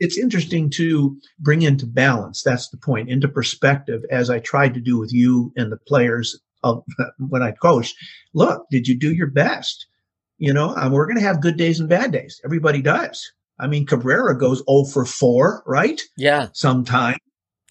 [0.00, 2.42] it's interesting to bring into balance.
[2.42, 6.38] That's the point, into perspective, as I tried to do with you and the players
[6.64, 6.82] of
[7.18, 7.96] when I coached.
[8.34, 9.86] Look, did you do your best?
[10.38, 12.40] You know, and we're going to have good days and bad days.
[12.44, 13.32] Everybody does.
[13.58, 16.00] I mean, Cabrera goes 0 for 4, right?
[16.18, 17.16] Yeah, Sometime.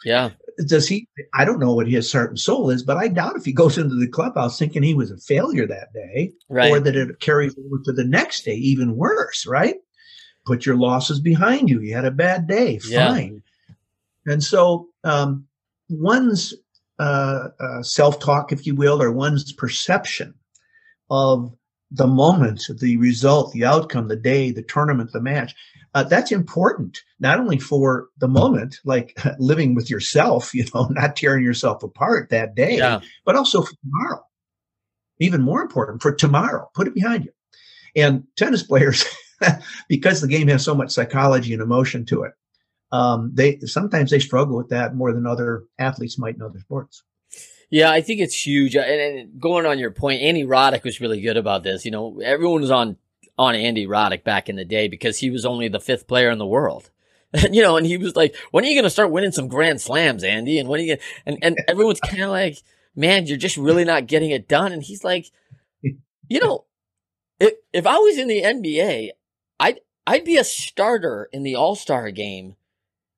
[0.03, 0.31] yeah,
[0.67, 1.07] Does he?
[1.35, 3.77] I don't know what his heart and soul is, but I doubt if he goes
[3.77, 6.71] into the clubhouse thinking he was a failure that day right.
[6.71, 9.75] or that it carries over to the next day, even worse, right?
[10.47, 11.81] Put your losses behind you.
[11.81, 13.09] You had a bad day, Yeah.
[13.09, 13.43] fine.
[14.25, 15.45] And so um,
[15.89, 16.53] one's
[16.97, 20.33] uh, uh, self talk, if you will, or one's perception
[21.11, 21.53] of
[21.91, 25.55] the moment, the result, the outcome, the day, the tournament, the match.
[25.93, 31.15] Uh, that's important, not only for the moment, like living with yourself, you know, not
[31.15, 34.25] tearing yourself apart that day, yeah, but also for tomorrow.
[35.19, 37.31] Even more important for tomorrow, put it behind you.
[37.95, 39.05] And tennis players,
[39.87, 42.33] because the game has so much psychology and emotion to it,
[42.91, 47.03] um, they sometimes they struggle with that more than other athletes might in other sports.
[47.69, 47.91] Yeah.
[47.91, 48.75] I think it's huge.
[48.75, 51.85] And, and going on your point, Andy Roddick was really good about this.
[51.85, 52.97] You know, everyone was on
[53.37, 56.37] on Andy Roddick back in the day because he was only the fifth player in
[56.37, 56.89] the world.
[57.51, 59.81] you know, and he was like, "When are you going to start winning some Grand
[59.81, 60.95] Slams, Andy?" And when are you?
[60.95, 62.57] Gonna, and and everyone's kind of like,
[62.95, 65.31] "Man, you're just really not getting it done." And he's like,
[65.81, 66.65] "You know,
[67.39, 69.09] if if I was in the NBA,
[69.59, 72.55] I'd I'd be a starter in the All Star game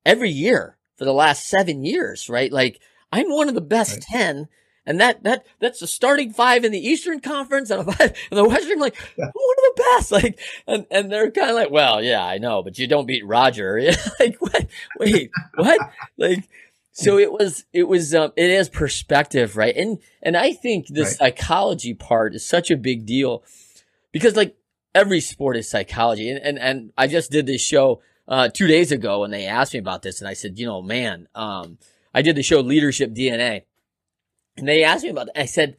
[0.05, 2.51] every year for the last seven years, right?
[2.51, 2.81] Like
[3.11, 4.01] I'm one of the best Right.
[4.09, 4.47] ten."
[4.85, 8.37] And that, that, that's the starting five in the Eastern Conference and a five in
[8.37, 8.79] the Western.
[8.79, 9.25] Like, Yeah.
[9.25, 10.11] One of the best.
[10.13, 13.25] Like, and, and they're kind of like, well, yeah, I know, but you don't beat
[13.27, 13.81] Roger.
[14.19, 14.67] like, what?
[14.97, 15.77] Wait, what?
[16.17, 16.47] Like,
[16.93, 19.75] so it was, it was, um, it is perspective, right?
[19.75, 21.11] And, and I think the Right.
[21.11, 23.43] psychology part is such a big deal
[24.13, 24.55] because like
[24.95, 26.29] every sport is psychology.
[26.29, 29.73] And, and, and I just did this show, uh, two days ago and they asked
[29.73, 31.77] me about this and I said, you know, man, um,
[32.17, 33.61] I did the show Leadership DNA
[34.57, 35.33] and they asked me about it.
[35.39, 35.77] I said,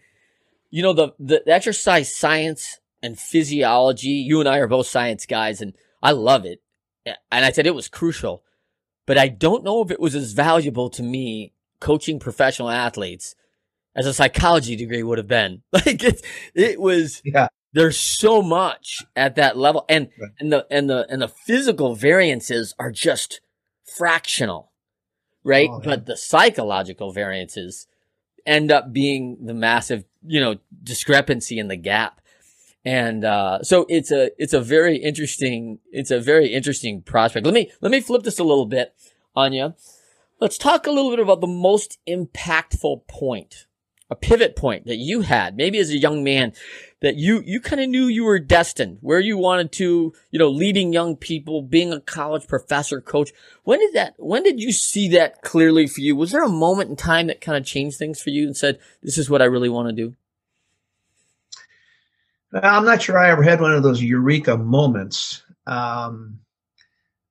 [0.71, 5.61] you know, the, the exercise science and physiology, you and I are both science guys
[5.61, 6.61] and I love it.
[7.05, 8.45] And I said it was crucial,
[9.05, 13.35] but I don't know if it was as valuable to me coaching professional athletes
[13.97, 15.63] as a psychology degree would have been.
[15.73, 16.25] Like it,
[16.55, 17.49] it was, Yeah.
[17.73, 20.31] there's so much at that level and, Right.
[20.39, 23.41] and the, and the, and the physical variances are just
[23.97, 24.68] fractional,
[25.45, 25.69] right?
[25.71, 25.85] Oh, yeah.
[25.85, 27.87] But the psychological variances
[28.47, 32.21] end up being the massive, you know, discrepancy in the gap.
[32.85, 37.45] And uh, so it's a it's a very interesting it's a very interesting prospect.
[37.45, 38.95] Let me let me flip this a little bit,
[39.37, 39.75] Anya.
[40.41, 43.67] Let's talk a little bit about the most impactful point,
[44.11, 46.53] a pivot point that you had, maybe as a young man,
[47.01, 50.49] that you you kind of knew you were destined, where you wanted to, you know,
[50.49, 53.31] leading young people, being a college professor, coach.
[53.65, 54.15] When did that?
[54.17, 56.17] When did you see that clearly for you?
[56.17, 58.79] Was there a moment in time that kind of changed things for you and said,
[59.03, 60.15] "This is what I really want to do"?
[62.53, 65.43] I'm not sure I ever had one of those eureka moments.
[65.67, 66.41] Um,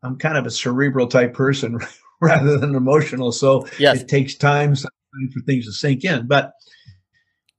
[0.04, 1.80] I'm kind of a cerebral type person
[2.22, 4.02] rather than emotional, so Yes.
[4.02, 4.76] it takes time
[5.18, 6.28] sometimes for things to sink in.
[6.28, 6.54] But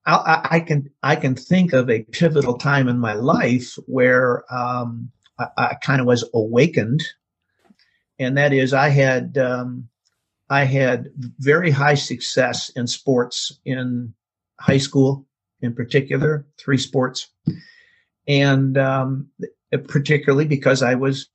[0.06, 4.44] I, I, I can I can think of a pivotal time in my life where
[4.52, 7.02] um, I, I kind of was awakened,
[8.18, 9.88] and that is I had um,
[10.50, 14.14] I had very high success in sports in
[14.60, 15.26] high school,
[15.60, 17.28] in particular, three sports,
[18.26, 19.28] and um,
[19.88, 21.28] particularly because I was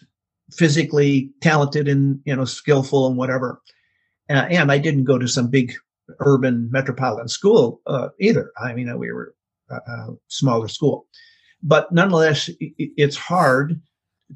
[0.51, 3.61] physically talented and you know skillful and whatever,
[4.29, 5.73] uh, and I didn't go to some big
[6.19, 8.51] urban metropolitan school uh, either.
[8.57, 9.35] I mean, we were
[9.69, 11.07] a, a smaller school,
[11.61, 13.81] but nonetheless, it's hard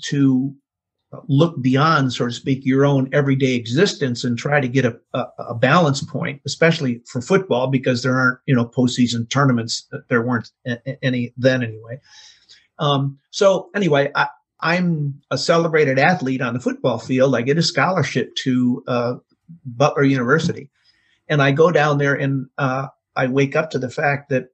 [0.04, 0.56] to
[1.30, 5.26] look beyond, so to speak, your own everyday existence and try to get a, a,
[5.50, 9.88] a balance point, especially for football, because there aren't, you know, postseason tournaments.
[10.10, 10.52] There weren't
[11.02, 12.00] any then anyway.
[12.80, 14.28] Um, so anyway, I,
[14.60, 17.36] I'm a celebrated athlete on the football field.
[17.36, 19.14] I get a scholarship to uh,
[19.66, 20.70] Butler University,
[21.30, 24.50] and I go down there and uh, I wake up to the fact that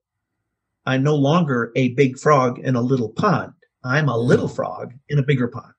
[0.85, 3.53] I'm no longer a big frog in a little pond.
[3.83, 5.73] I'm a little frog in a bigger pond.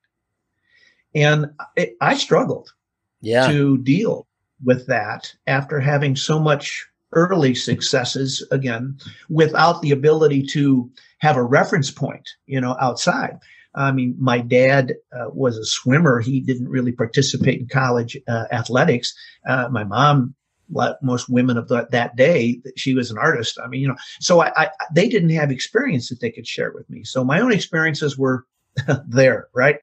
[1.14, 1.46] And
[1.78, 2.72] I, I struggled
[3.20, 3.48] Yeah.
[3.48, 4.26] to deal
[4.62, 11.42] with that after having so much early successes again without the ability to have a
[11.42, 13.38] reference point, you know, outside.
[13.76, 16.20] I mean, my dad uh, was a swimmer.
[16.20, 19.14] He didn't really participate in college uh, athletics.
[19.48, 20.35] Uh, my mom,
[20.70, 23.59] like most women of the, that day, that she was an artist.
[23.62, 26.72] I mean, you know, so I, I, they didn't have experience that they could share
[26.72, 27.05] with me.
[27.05, 28.46] So my own experiences were
[29.07, 29.77] there, right?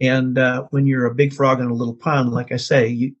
[0.00, 3.14] And uh, when you're a big frog in a little pond, like I say, you,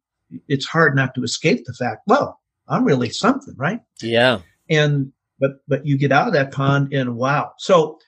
[0.48, 3.80] it's hard not to escape the fact, well, I'm really something, right?
[4.02, 4.40] Yeah.
[4.68, 7.52] And but but you get out of that pond and wow.
[7.58, 7.98] So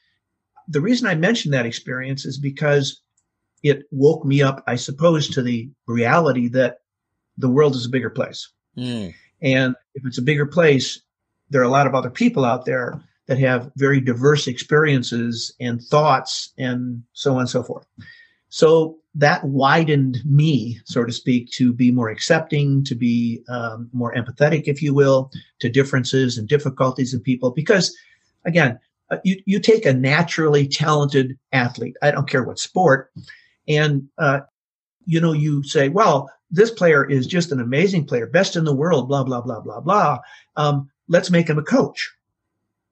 [0.67, 3.01] the reason I mentioned that experience is because
[3.63, 6.79] it woke me up, I suppose, to the reality that
[7.37, 8.49] the world is a bigger place.
[8.79, 9.15] Mm.
[9.43, 11.01] And if it's a bigger place,
[11.51, 15.83] there are a lot of other people out there that have very diverse experiences and
[15.83, 17.87] thoughts and so on and so forth.
[18.49, 24.15] So that widened me, so to speak, to be more accepting, to be um, more
[24.15, 27.51] empathetic, if you will, to differences and difficulties in people.
[27.51, 27.95] Because
[28.47, 28.79] again,
[29.11, 33.11] uh, you, you take a naturally talented athlete, I don't care what sport,
[33.67, 34.41] and, uh,
[35.09, 38.75] you know, you say, well, this player is just an amazing player, best in the
[38.75, 40.19] world, blah, blah, blah, blah, blah.
[40.57, 42.13] Um, let's make him a coach.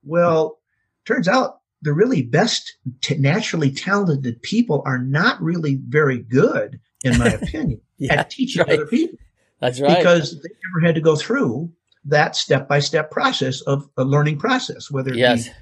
[0.02, 0.59] Well,
[1.05, 7.18] turns out the really best t- naturally talented people are not really very good, in
[7.18, 8.79] my opinion, yeah, at teaching right.
[8.79, 9.18] other people.
[9.61, 9.98] That's right.
[9.98, 11.70] Because they never had to go through
[12.07, 15.48] that step by step process of a learning process, whether it yes.
[15.48, 15.55] be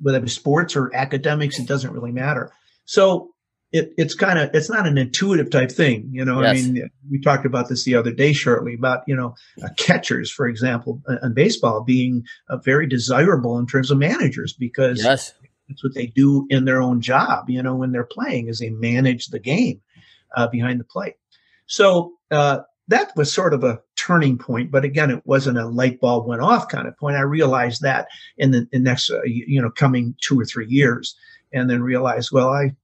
[0.00, 2.52] whether it be sports or academics, it doesn't really matter.
[2.84, 3.31] So
[3.72, 6.42] it, it's kind of it's not an intuitive type thing, you know.
[6.42, 6.64] Yes.
[6.64, 10.30] I mean, we talked about this the other day shortly about you know uh, catchers,
[10.30, 15.34] for example, in baseball being uh, very desirable in terms of managers because yes.
[15.68, 18.68] That's what they do in their own job, you know, when they're playing, is they
[18.68, 19.80] manage the game
[20.36, 21.14] uh, behind the plate.
[21.66, 26.00] So uh, that was sort of a turning point, but again, it wasn't a light
[26.00, 27.16] bulb went off kind of point.
[27.16, 31.16] I realized that in the, in next, uh, you know, coming two or three years,
[31.54, 32.74] and then realized, well, I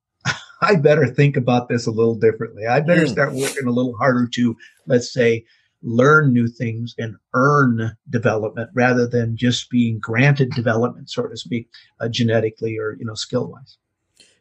[0.61, 2.67] I better think about this a little differently.
[2.67, 3.09] I better mm.
[3.09, 5.45] start working a little harder to, let's say,
[5.83, 11.69] learn new things and earn development rather than just being granted development, so to speak,
[12.01, 13.79] uh, genetically or you know skill wise.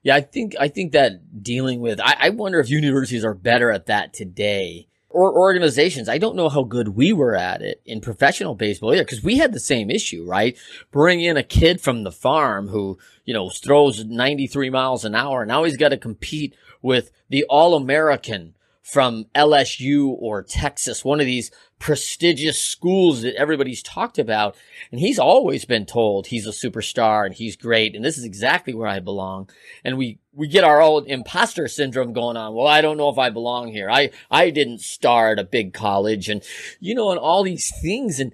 [0.04, 3.72] Yeah, I think I think that dealing with I, I wonder if universities are better
[3.72, 6.10] at that today or organizations.
[6.10, 9.38] I don't know how good we were at it in professional baseball either, because we
[9.38, 10.58] had the same issue, right?
[10.92, 15.42] Bring in a kid from the farm who, you know, throws 93 miles an hour.
[15.42, 21.20] And now he's got to compete with the All American from LSU or Texas, one
[21.20, 24.56] of these prestigious schools that everybody's talked about.
[24.92, 27.96] And he's always been told he's a superstar and he's great.
[27.96, 29.50] And this is exactly where I belong.
[29.84, 32.54] And we, we get our old imposter syndrome going on.
[32.54, 33.90] Well, I don't know if I belong here.
[33.90, 36.44] I, I didn't star at a big college and,
[36.80, 38.20] you know, and all these things.
[38.20, 38.34] And,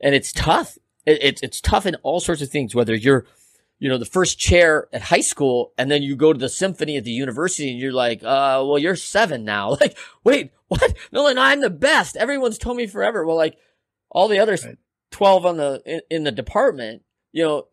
[0.00, 0.78] and it's tough.
[1.04, 3.26] It, it's, it's tough in all sorts of things, whether you're,
[3.84, 6.96] you know, the first chair at high school and then you go to the symphony
[6.96, 9.76] at the university and you're like, uh, well, you're seven now.
[9.80, 10.94] Like, wait, what?
[11.12, 12.16] No, no, I'm the best.
[12.16, 13.26] Everyone's told me forever.
[13.26, 13.58] Well, like
[14.08, 14.78] all the others, right.
[15.10, 17.66] 12 on the, in, in, the department, you know,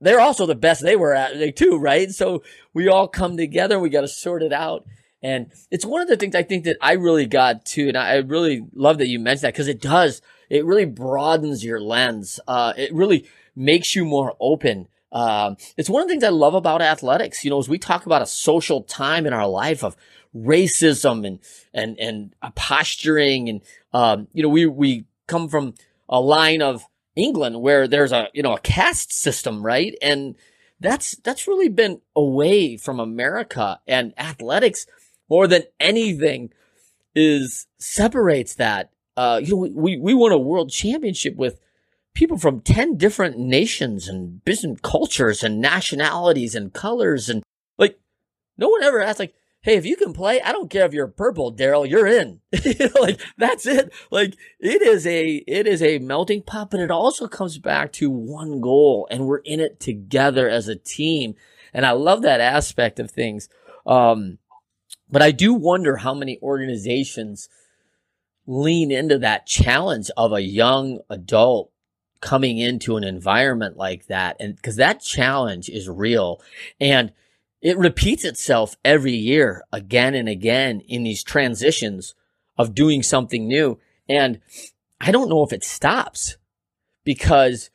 [0.00, 2.12] they're also the best they were at like, too, right?
[2.12, 3.80] So we all come together.
[3.80, 4.86] We got to sort it out.
[5.24, 8.18] And it's one of the things I think that I really got to, and I
[8.18, 12.38] really love that you mentioned that because it does, it really broadens your lens.
[12.46, 16.54] Uh, it really makes you more open um, it's one of the things I love
[16.54, 17.44] about athletics.
[17.44, 19.96] You know, as we talk about a social time in our life of
[20.34, 21.38] racism and
[21.74, 23.60] and and posturing, and
[23.92, 25.74] um, you know, we we come from
[26.08, 29.94] a line of England where there's a you know a caste system, right?
[30.00, 30.34] And
[30.80, 34.86] that's that's really been away from America and athletics
[35.28, 36.52] more than anything
[37.14, 38.90] is separates that.
[39.14, 41.60] Uh, you know, we we won a world championship with
[42.14, 47.28] people from 10 different nations and business cultures and nationalities and colors.
[47.28, 47.42] And
[47.78, 47.98] like,
[48.56, 51.06] no one ever asked, like, hey, if you can play, I don't care if you're
[51.06, 52.40] purple, Darrell, you're in.
[53.00, 53.92] like, that's it.
[54.10, 58.10] Like, it is a, it is a melting pot, but it also comes back to
[58.10, 61.34] one goal and we're in it together as a team.
[61.72, 63.48] And I love that aspect of things.
[63.86, 64.38] Um,
[65.10, 67.48] but I do wonder how many organizations
[68.46, 71.71] lean into that challenge of a young adult
[72.22, 74.36] coming into an environment like that.
[74.40, 76.40] And because that challenge is real
[76.80, 77.12] and
[77.60, 82.14] it repeats itself every year again and again in these transitions
[82.56, 83.78] of doing something new.
[84.08, 84.40] And
[85.00, 86.36] I don't know if it stops
[87.04, 87.70] because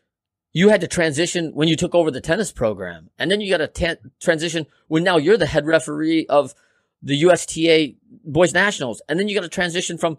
[0.53, 3.09] you had to transition when you took over the tennis program.
[3.19, 6.55] And then you got to transition when now you're the head referee of
[7.01, 9.01] the USTA boys nationals.
[9.07, 10.17] And then you got to transition from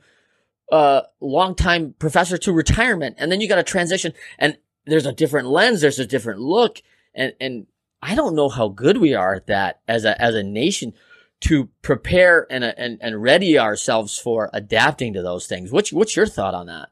[0.70, 4.56] uh, longtime professor to retirement, and then you got to transition, and
[4.86, 6.82] there's a different lens, there's a different look,
[7.14, 7.66] and and
[8.02, 10.92] I don't know how good we are at that as a as a nation
[11.40, 15.70] to prepare and and and ready ourselves for adapting to those things.
[15.72, 16.90] What's what's your thought on that?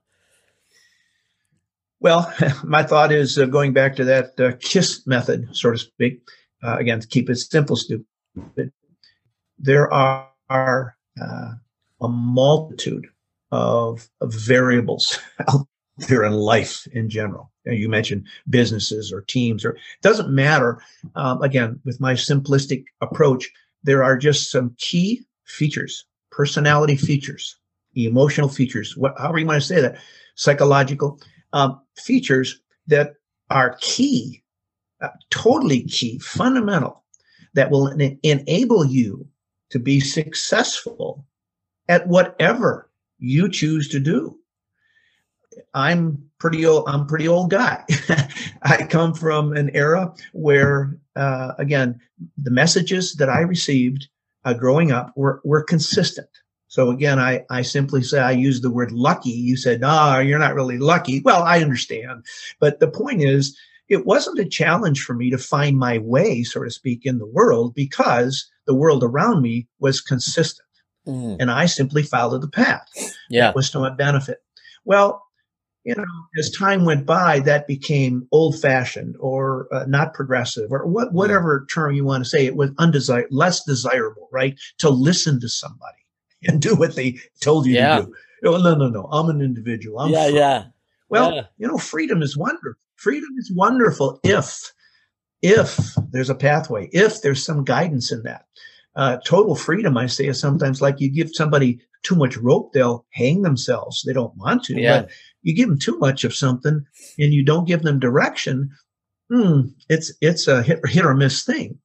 [2.01, 2.33] Well,
[2.65, 6.23] my thought is uh, going back to that uh, KISS method, so to speak.
[6.63, 8.73] Uh, again, to keep it simple, stupid.
[9.59, 11.53] There are, are uh,
[12.01, 13.09] a multitude
[13.53, 15.19] of, of variables
[15.49, 15.67] out
[15.99, 17.51] there in life in general.
[17.65, 20.81] You mentioned businesses or teams, or it doesn't matter.
[21.15, 23.51] Um, again, with my simplistic approach,
[23.83, 27.57] there are just some key features, personality features,
[27.95, 29.99] emotional features, what, however you want to say that,
[30.35, 31.21] psychological
[31.53, 33.15] um, features that
[33.51, 34.43] are key,
[35.01, 37.05] uh, totally key, fundamental,
[37.55, 39.27] that will en- enable you
[39.71, 41.25] to be successful
[41.89, 42.86] at whatever
[43.19, 44.39] you choose to do.
[45.75, 46.85] I'm pretty old.
[46.87, 47.85] I'm pretty old guy.
[48.63, 52.01] I come from an era where, uh, again,
[52.37, 54.09] the messages that I received
[54.45, 56.29] uh, growing up were were consistent.
[56.69, 59.31] So again, I, I simply say I use the word lucky.
[59.31, 61.23] You said, no, you're not really lucky.
[61.25, 62.25] Well, I understand.
[62.61, 63.57] But the point is,
[63.89, 67.27] it wasn't a challenge for me to find my way, so to speak, in the
[67.27, 70.67] world because the world around me was consistent.
[71.07, 71.37] Mm.
[71.41, 72.89] And I simply followed the path.
[73.31, 73.51] Yeah.
[73.51, 74.39] It was to my benefit.
[74.85, 75.23] Well,
[75.87, 76.05] you know,
[76.37, 81.65] as time went by, that became old fashioned or uh, not progressive or what, whatever
[81.73, 82.45] term you want to say.
[82.45, 84.59] It was undesirable, less desirable, right?
[84.79, 85.99] To listen to somebody
[86.43, 88.01] and do what they told you yeah.
[88.01, 88.15] to do.
[88.47, 89.09] Oh, no, no, no.
[89.13, 90.01] I'm an individual.
[90.01, 90.37] I'm yeah, free.
[90.37, 90.65] yeah.
[91.09, 91.43] Well, yeah.
[91.57, 92.81] you know, freedom is wonderful.
[92.97, 94.73] Freedom is wonderful if,
[95.41, 95.79] if
[96.11, 98.47] there's a pathway, if there's some guidance in that.
[98.97, 103.05] Uh, total freedom, I say, is sometimes like you give somebody too much rope, they'll
[103.13, 104.03] hang themselves.
[104.03, 104.81] They don't want to.
[104.81, 105.03] Yeah.
[105.03, 105.11] But
[105.43, 106.85] you give them too much of something
[107.19, 108.71] and you don't give them direction.
[109.31, 111.79] Hmm, it's it's a hit, hit or miss thing.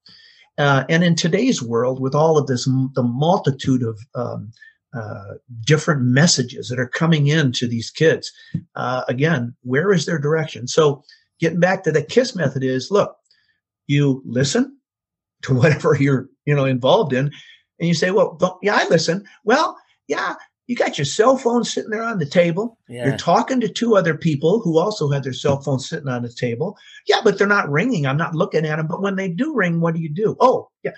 [0.58, 4.52] Uh, and in today's world, with all of this, the multitude of um,
[4.94, 5.34] uh,
[5.66, 8.32] different messages that are coming in to these kids,
[8.76, 10.68] uh, again, where is their direction?
[10.68, 11.04] So,
[11.40, 13.16] getting back to the KISS method is look,
[13.88, 14.78] you listen
[15.44, 17.32] to whatever you're you know involved in,
[17.80, 19.26] and you say, well, yeah, I listen.
[19.44, 19.78] Well,
[20.08, 20.36] yeah,
[20.68, 22.78] you got your cell phone sitting there on the table.
[22.88, 23.08] Yeah.
[23.08, 26.32] You're talking to two other people who also had their cell phones sitting on the
[26.32, 26.78] table.
[27.08, 28.06] Yeah, but they're not ringing.
[28.06, 28.88] I'm not looking at them.
[28.88, 30.38] But when they do ring, what do you do?
[30.40, 30.92] Oh, yeah.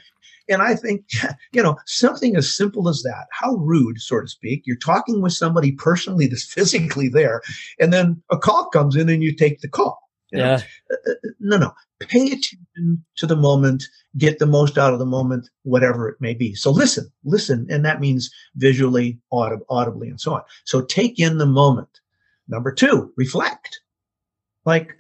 [0.47, 1.05] And I think,
[1.53, 4.61] you know, something as simple as that, how rude, so to speak.
[4.65, 7.41] You're talking with somebody personally that's physically there,
[7.79, 9.99] and then a call comes in and you take the call.
[10.33, 10.45] You know?
[10.45, 10.61] Yeah.
[10.91, 11.73] Uh, uh, no, no.
[11.99, 13.83] Pay attention to the moment,
[14.17, 16.55] get the most out of the moment, whatever it may be.
[16.55, 17.67] So listen, listen.
[17.69, 20.41] And that means visually, audib- audibly, and so on.
[20.65, 22.01] So take in the moment.
[22.47, 23.79] Number two, reflect.
[24.65, 24.97] Like,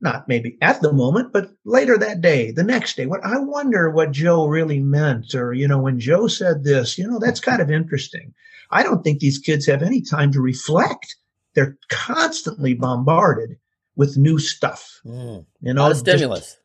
[0.00, 3.06] not maybe at the moment, but later that day, the next day.
[3.06, 7.06] What I wonder what Joe really meant, or you know, when Joe said this, you
[7.06, 8.32] know, that's kind of interesting.
[8.70, 11.16] I don't think these kids have any time to reflect.
[11.54, 13.58] They're constantly bombarded
[14.00, 14.98] with new stuff.
[15.04, 15.44] Mm.
[15.60, 16.56] You know, stimulus,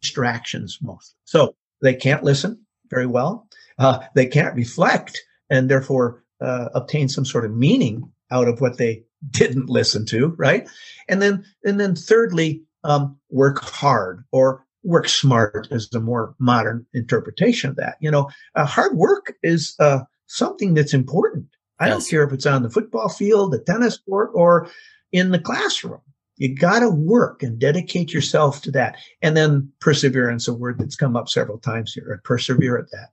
[0.00, 1.18] distractions mostly.
[1.26, 3.46] So they can't listen very well.
[3.78, 8.78] Uh, they can't reflect and therefore uh, obtain some sort of meaning out of what
[8.78, 10.66] they didn't listen to, right?
[11.10, 16.86] And then, and then, thirdly, um, work hard or work smart is the more modern
[16.94, 17.98] interpretation of that.
[18.00, 21.48] You know, uh, hard work is uh, something that's important.
[21.80, 21.94] I yes.
[21.94, 24.70] don't care if it's on the football field, the tennis court, or
[25.12, 26.00] in the classroom.
[26.38, 28.96] You got to work and dedicate yourself to that.
[29.22, 33.08] And then perseverance, a word that's come up several times here, persevere at that.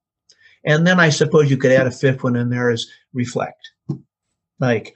[0.64, 3.72] And then I suppose you could add a fifth one in there is reflect.
[4.60, 4.96] Like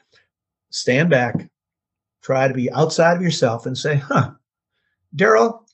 [0.70, 1.50] stand back,
[2.22, 4.32] try to be outside of yourself and say, huh,
[5.16, 5.66] Darrell,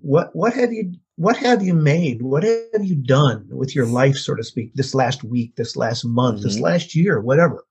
[0.00, 2.22] what, what have you, what have you made?
[2.22, 6.04] What have you done with your life, so to speak, this last week, this last
[6.04, 6.48] month, mm-hmm.
[6.48, 7.64] this last year, whatever?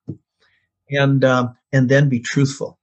[0.90, 2.78] And, um, and then be truthful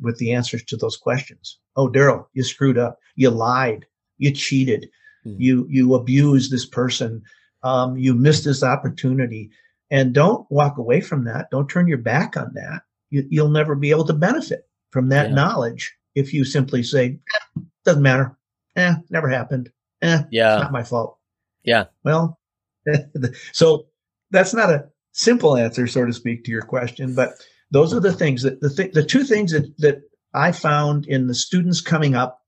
[0.00, 1.58] with the answers to those questions.
[1.76, 2.98] Oh, Darrell, you screwed up.
[3.16, 3.86] You lied.
[4.18, 4.88] You cheated.
[5.26, 5.40] Mm-hmm.
[5.40, 7.22] You you abused this person.
[7.62, 9.50] Um, you missed this opportunity.
[9.90, 11.50] And don't walk away from that.
[11.50, 12.82] Don't turn your back on that.
[13.10, 15.34] You, will never be able to benefit from that yeah.
[15.34, 17.18] knowledge if you simply say,
[17.56, 18.36] eh, "Doesn't matter.
[18.76, 19.70] Eh, never happened.
[20.00, 21.18] Eh, yeah, not my fault."
[21.64, 21.86] Yeah.
[22.04, 22.38] Well,
[23.52, 23.86] so
[24.30, 27.32] that's not a simple answer, so to speak, to your question, but
[27.70, 30.02] those are the things that the th- the two things that that
[30.34, 32.40] I found in the students coming up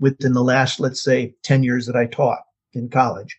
[0.00, 2.40] within the last, let's say, 10 years that I taught
[2.72, 3.36] in college.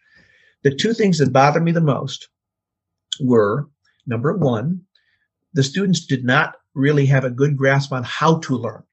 [0.64, 2.30] The two things that bothered me the most
[3.20, 3.68] were
[4.08, 4.82] number one,
[5.54, 8.84] the students did not really have a good grasp on how to learn.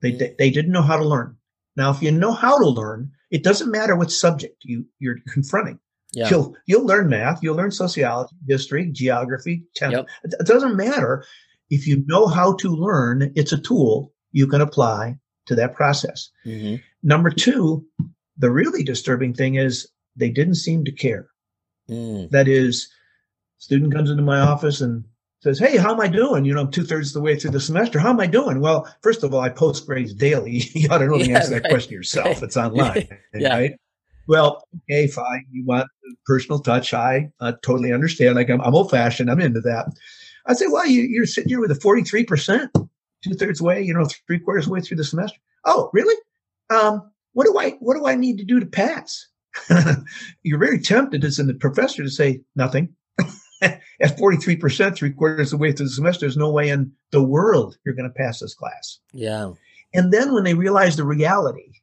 [0.00, 1.36] They, they didn't know how to learn.
[1.76, 5.78] Now, if you know how to learn, it doesn't matter what subject you, you're confronting.
[6.12, 6.30] Yeah.
[6.30, 9.64] You'll you'll learn math, you'll learn sociology, history, geography.
[9.76, 10.08] Chem- Yep.
[10.24, 11.24] It doesn't matter
[11.70, 13.32] if you know how to learn.
[13.34, 16.30] It's a tool you can apply to that process.
[16.44, 16.80] Mhm.
[17.02, 17.84] Number two,
[18.38, 21.28] the really disturbing thing is they didn't seem to care.
[21.88, 22.30] Mm.
[22.30, 22.88] That is,
[23.58, 25.04] student comes into my office and
[25.42, 26.44] says, "Hey, how am I doing?
[26.44, 27.98] You know, I'm two thirds of the way through the semester.
[27.98, 30.62] How am I doing?" Well, first of all, I post grades daily.
[30.74, 32.26] you ought to know the Yeah, answer to that question yourself.
[32.26, 32.42] right.
[32.42, 33.54] It's online, Yeah.
[33.56, 33.72] right?
[34.28, 35.44] Well, okay, fine.
[35.52, 35.86] You want
[36.26, 36.92] personal touch?
[36.92, 38.34] I uh, totally understand.
[38.34, 39.30] Like I'm, I'm old fashioned.
[39.30, 39.86] I'm into that.
[40.46, 42.70] I say, well, you, you're sitting here with a 43 percent,
[43.22, 43.82] two thirds way.
[43.82, 45.38] You know, three quarters way through the semester.
[45.64, 46.16] Oh, really?
[46.70, 49.26] Um, what do I what do I need to do to pass?
[50.42, 52.94] You're very tempted as a professor to say nothing.
[53.62, 57.22] At 43%, three quarters of the way through the semester, there's no way in the
[57.22, 58.98] world you're going to pass this class.
[59.14, 59.52] Yeah.
[59.94, 61.80] And then when they realize the reality,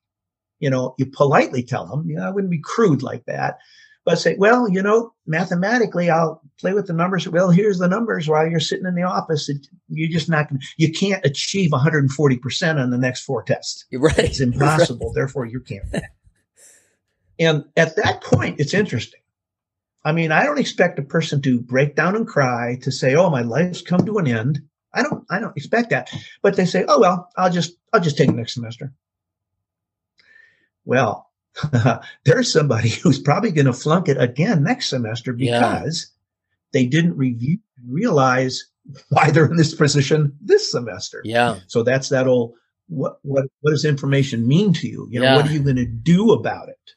[0.59, 3.57] you know, you politely tell them, you know, I wouldn't be crude like that,
[4.05, 7.27] but say, well, you know, mathematically, I'll play with the numbers.
[7.27, 9.49] Well, here's the numbers while you're sitting in the office.
[9.49, 13.85] It, you're just not, going to, you can't achieve 140% on the next four tests.
[13.89, 14.19] You're right.
[14.19, 15.13] It's impossible.
[15.13, 15.85] Therefore, you can't.
[17.39, 19.21] and at that point, it's interesting.
[20.05, 23.29] I mean, I don't expect a person to break down and cry to say, "Oh,
[23.29, 24.59] my life's come to an end."
[24.93, 25.23] I don't.
[25.29, 26.11] I don't expect that.
[26.41, 28.91] But they say, "Oh well, I'll just I'll just take next semester."
[30.83, 31.31] Well,
[32.25, 35.59] there's somebody who's probably going to flunk it again next semester Yeah.
[35.59, 36.07] because
[36.71, 38.65] they didn't review and realize
[39.09, 41.21] why they're in this position this semester.
[41.23, 41.59] Yeah.
[41.67, 42.53] So that's that old
[42.87, 45.07] what what what does information mean to you?
[45.09, 46.91] You know, what are you going to do about it?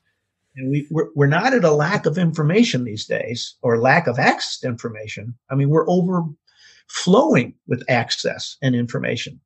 [0.57, 4.19] And we we're, we're not at a lack of information these days or lack of
[4.19, 5.35] access to information.
[5.51, 9.41] I mean, we're overflowing with access and information.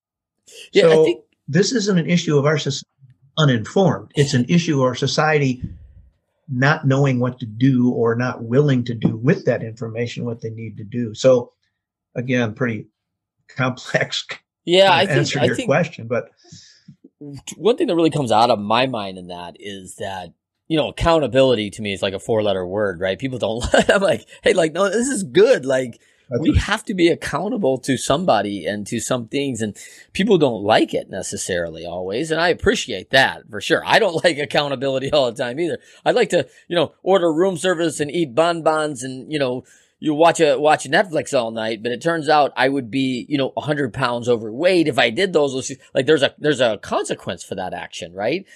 [0.72, 0.82] Yeah.
[0.82, 2.86] so I think this isn't an issue of our society
[3.38, 4.12] uninformed.
[4.14, 5.62] It's an issue our society
[6.48, 10.50] not knowing what to do or not willing to do with that information what they
[10.50, 11.14] need to do.
[11.14, 11.52] So
[12.14, 12.88] again, pretty
[13.48, 14.26] complex
[14.64, 16.30] yeah, I think I your think question, but
[17.56, 20.32] one thing that really comes out of my mind in that is that
[20.68, 24.00] you know accountability to me is like a four letter word right people don't i'm
[24.00, 26.00] like hey like no this is good like
[26.30, 29.76] that's we have to be accountable to somebody and to some things and
[30.12, 33.82] people don't like it necessarily always and i appreciate that for sure.
[33.84, 35.78] I don't like accountability all the time either.
[36.04, 39.64] I'd like to you know order room service and eat bonbons and you know
[40.02, 43.36] you watch a watch netflix all night but it turns out i would be you
[43.36, 45.72] know 100 pounds overweight if i did those.
[45.94, 48.46] Like there's a there's a consequence for that action right?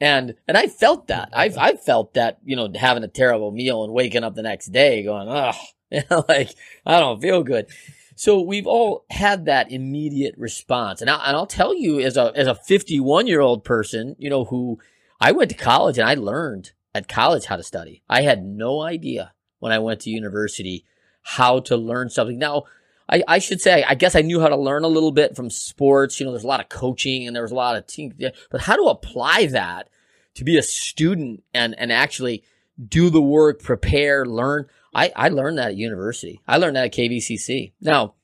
[0.00, 1.30] And and i felt that.
[1.32, 4.68] I've i've felt that you know having a terrible meal and waking up the next
[4.68, 5.52] day going oh know,
[6.28, 6.50] like
[6.84, 7.66] I don't feel good.
[8.14, 12.32] So we've all had that immediate response, and, I, and I'll tell you, as a
[12.34, 14.78] as a 51 year old person, you know, who
[15.20, 18.02] I went to college and I learned at college how to study.
[18.08, 20.84] I had no idea when I went to university
[21.22, 22.38] how to learn something.
[22.38, 22.64] Now,
[23.08, 25.50] I, I should say, I guess I knew how to learn a little bit from
[25.50, 26.18] sports.
[26.18, 28.14] You know, there's a lot of coaching and there was a lot of team,
[28.50, 29.88] but how to apply that
[30.34, 32.44] to be a student and and actually
[32.84, 34.66] do the work, prepare, learn.
[34.94, 36.40] I, I learned that at university.
[36.46, 37.72] I learned that at KVCC.
[37.80, 38.14] Now,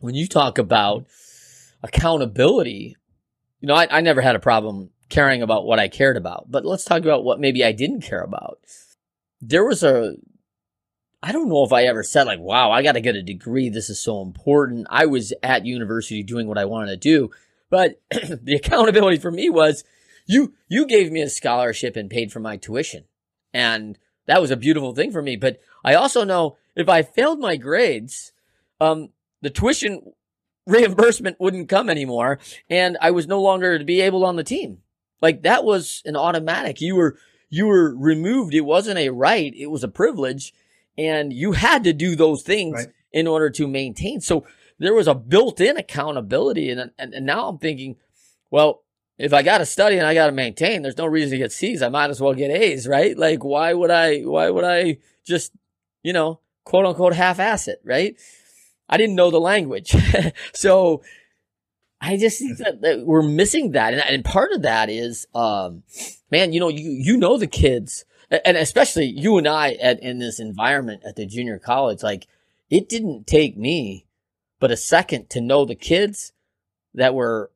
[0.00, 1.06] when you talk about
[1.82, 2.96] accountability,
[3.60, 6.64] you know, I, I never had a problem caring about what I cared about, but
[6.64, 8.58] let's talk about what maybe I didn't care about.
[9.40, 10.16] There was a,
[11.22, 13.68] I don't know if I ever said like, wow, I got to get a degree.
[13.68, 14.86] This is so important.
[14.90, 17.30] I was at university doing what I wanted to do,
[17.70, 19.84] but the accountability for me was
[20.26, 23.04] you, you gave me a scholarship and paid for my tuition.
[23.56, 25.36] And that was a beautiful thing for me.
[25.36, 28.32] But I also know if I failed my grades,
[28.80, 29.08] um,
[29.40, 30.12] the tuition
[30.66, 32.38] reimbursement wouldn't come anymore,
[32.68, 34.82] and I was no longer to be able on the team.
[35.22, 36.80] Like that was an automatic.
[36.82, 37.16] You were
[37.48, 38.52] you were removed.
[38.54, 39.54] It wasn't a right.
[39.54, 40.52] It was a privilege,
[40.98, 42.88] and you had to do those things Right.
[43.12, 44.20] in order to maintain.
[44.20, 44.44] So
[44.78, 47.96] there was a built-in accountability, and and, and now I'm thinking,
[48.50, 48.82] well,
[49.18, 51.52] if I got to study and I got to maintain, there's no reason to get
[51.52, 51.82] C's.
[51.82, 53.16] I might as well get A's, right?
[53.16, 55.52] Like, why would I, why would I just,
[56.02, 58.16] you know, quote unquote half ass it, right?
[58.88, 59.94] I didn't know the language.
[60.52, 61.02] so
[62.00, 63.94] I just think that, that we're missing that.
[63.94, 65.82] And, and part of that is, um,
[66.30, 70.18] man, you know, you, you know, the kids and especially you and I at, in
[70.18, 72.26] this environment at the junior college, like
[72.70, 74.06] it didn't take me
[74.58, 76.32] but a second to know the kids
[76.94, 77.50] that were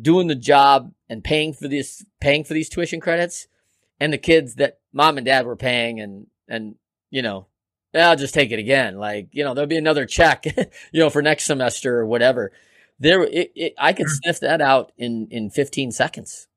[0.00, 3.46] doing the job and paying for this paying for these tuition credits
[3.98, 6.74] and the kids that mom and dad were paying and and
[7.10, 7.46] you know
[8.02, 8.96] I'll just take it again.
[8.98, 10.44] Like, you know, there'll be another check,
[10.92, 12.52] you know, for next semester or whatever.
[12.98, 16.48] There, it, it, I could sniff that out in, in 15 seconds,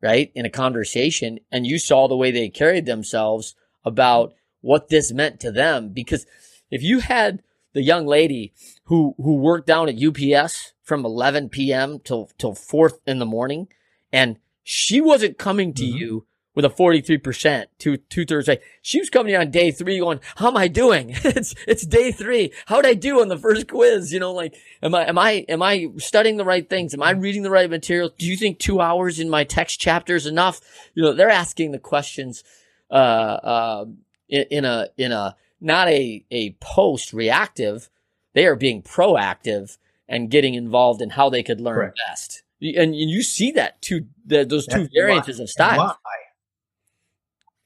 [0.00, 0.32] right?
[0.34, 1.38] In a conversation.
[1.50, 5.90] And you saw the way they carried themselves about what this meant to them.
[5.90, 6.26] Because
[6.70, 8.52] if you had the young lady
[8.84, 13.68] who, who worked down at UPS from 11 PM till, till fourth in the morning
[14.12, 15.96] and she wasn't coming to mm-hmm.
[15.96, 18.48] you with a 43%, two, two thirds.
[18.82, 21.10] She was coming on day three going, how am I doing?
[21.24, 22.52] it's, it's day three.
[22.66, 24.12] How'd I do on the first quiz?
[24.12, 26.92] You know, like, am I, am I, am I studying the right things?
[26.92, 28.10] Am I reading the right material?
[28.18, 30.60] Do you think two hours in my text chapter is enough?
[30.94, 32.44] You know, they're asking the questions,
[32.90, 33.84] uh, uh,
[34.28, 37.88] in, in a, in a, not a, a post reactive.
[38.34, 39.78] They are being proactive
[40.12, 42.00] and getting involved in how they could learn Correct.
[42.06, 42.42] best.
[42.60, 45.98] And, you see that two, the, those two That's variances why, of style.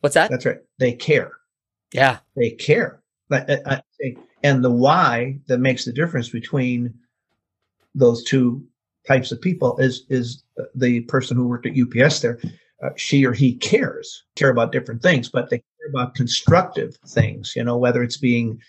[0.01, 0.31] What's that?
[0.31, 0.61] That's right.
[0.79, 1.33] They care.
[1.93, 2.19] Yeah.
[2.37, 3.03] They care.
[3.31, 3.81] Uh, uh,
[4.43, 6.95] and the why that makes the difference between
[7.95, 8.65] those two
[9.07, 12.39] types of people is is uh, the person who worked at UPS there.
[12.83, 17.55] Uh, she or he cares, care about different things, but they care about constructive things.
[17.57, 18.61] You know, whether it's being,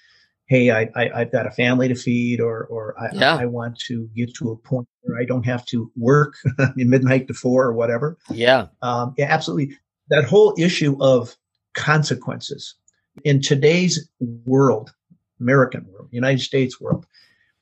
[0.47, 3.35] hey, I, I have got a family to feed, or or I, yeah.
[3.35, 6.35] I, I want to get to a point where I don't have to work
[6.75, 8.17] midnight to four or whatever.
[8.29, 9.77] Yeah, um, yeah, absolutely
[10.09, 11.35] that whole issue of
[11.73, 12.75] consequences
[13.23, 14.09] in today's
[14.45, 14.93] world,
[15.39, 17.05] American world, United States world,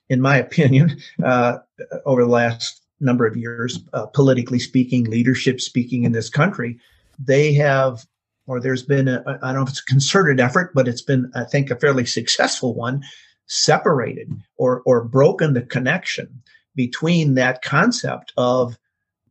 [0.09, 1.57] in my opinion, uh,
[2.05, 6.79] over the last number of years, uh, politically speaking, leadership speaking in this country,
[7.19, 8.05] they have,
[8.47, 11.31] or there's been, a, I don't know if it's a concerted effort, but it's been,
[11.35, 13.03] I think, a fairly successful one,
[13.47, 16.41] separated or, or broken the connection
[16.75, 18.77] between that concept of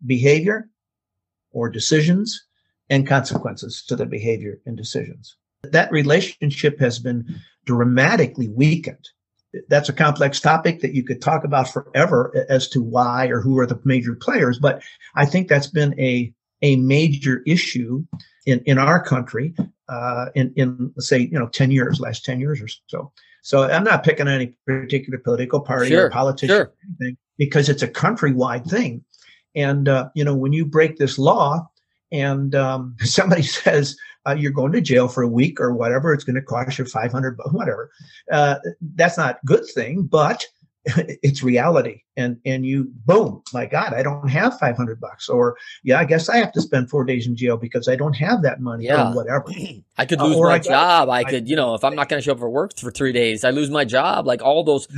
[0.06, 0.68] behavior
[1.52, 2.44] or decisions
[2.90, 5.36] and consequences to the behavior and decisions.
[5.62, 9.08] That relationship has been dramatically weakened.
[9.68, 13.58] That's a complex topic that you could talk about forever as to why or who
[13.60, 14.58] are the major players.
[14.58, 14.82] But
[15.14, 16.32] I think that's been a,
[16.64, 18.04] a major issue
[18.46, 19.54] in, in our country
[19.88, 23.12] uh, in, in, say, you know, 10 years, last 10 years or so.
[23.42, 26.64] So I'm not picking any particular political party sure, or politician sure.
[26.64, 29.04] or anything because it's a countrywide thing.
[29.54, 31.68] And, uh, you know, when you break this law,
[32.10, 33.96] and um, somebody says
[34.26, 36.86] uh, you're going to jail for a week or whatever, it's going to cost you
[36.86, 37.90] 500, whatever.
[38.32, 38.56] Uh,
[38.94, 40.46] that's not a good thing, but
[41.22, 42.02] it's reality.
[42.16, 45.28] And and you, boom, my God, I don't have 500 bucks.
[45.28, 48.14] Or yeah, I guess I have to spend four days in jail because I don't
[48.14, 49.10] have that money yeah.
[49.10, 49.46] or whatever.
[49.98, 51.08] I could uh, lose uh, my I job.
[51.08, 52.90] I, I could, you know, if I'm not going to show up for work for
[52.90, 54.26] three days, I lose my job.
[54.26, 54.88] Like all those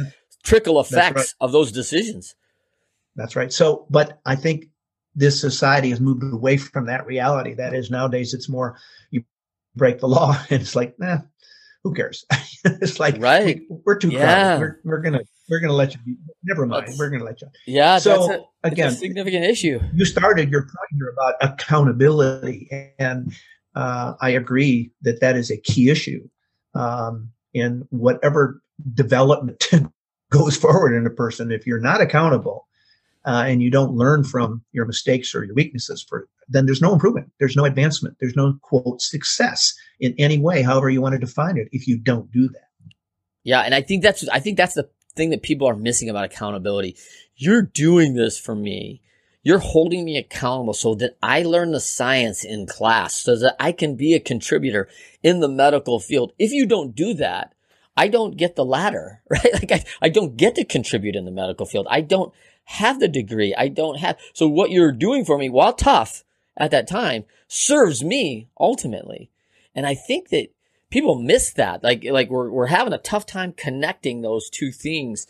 [0.45, 1.35] trickle effects right.
[1.41, 2.35] of those decisions.
[3.17, 3.53] That's right.
[3.53, 4.67] So, but I think
[5.15, 7.55] this society has moved away from that reality.
[7.55, 8.77] That is nowadays it's more
[9.11, 9.25] you
[9.75, 11.19] break the law and it's like, nah,
[11.83, 12.25] who cares?
[12.65, 13.63] it's like right.
[13.69, 14.19] We, are too yeah.
[14.21, 14.61] crowded.
[14.61, 16.89] We're, we're gonna we're gonna let you be never mind.
[16.89, 17.49] That's, we're gonna let you.
[17.67, 19.81] Yeah, so a, again a significant issue.
[19.95, 23.33] You started your point here about accountability and
[23.75, 26.27] uh, I agree that that is a key issue
[26.75, 28.63] um, in whatever
[28.95, 29.71] development
[30.31, 31.53] goes forward in a person.
[31.53, 32.67] If you're not accountable,
[33.27, 36.93] uh, and you don't learn from your mistakes or your weaknesses for then there's no
[36.93, 41.19] improvement there's no advancement there's no quote success in any way however you want to
[41.19, 42.69] define it if you don't do that
[43.43, 46.25] yeah and i think that's i think that's the thing that people are missing about
[46.25, 46.97] accountability
[47.37, 49.01] you're doing this for me
[49.47, 53.71] you're holding me accountable so that I learn the science in class so that I
[53.71, 54.89] can be a contributor
[55.23, 56.33] in the medical field.
[56.37, 57.55] If you don't do that,
[57.97, 59.53] I don't get the ladder, right?
[59.53, 61.87] Like I, I don't get to contribute in the medical field.
[61.89, 62.33] I don't
[62.65, 63.55] have the degree.
[63.57, 64.19] I don't have.
[64.33, 66.25] So what you're doing for me, while tough
[66.57, 69.31] at that time, serves me ultimately.
[69.77, 70.49] And I think that
[70.91, 71.83] people miss that.
[71.83, 75.27] Like, like we're, we're having a tough time connecting those two things.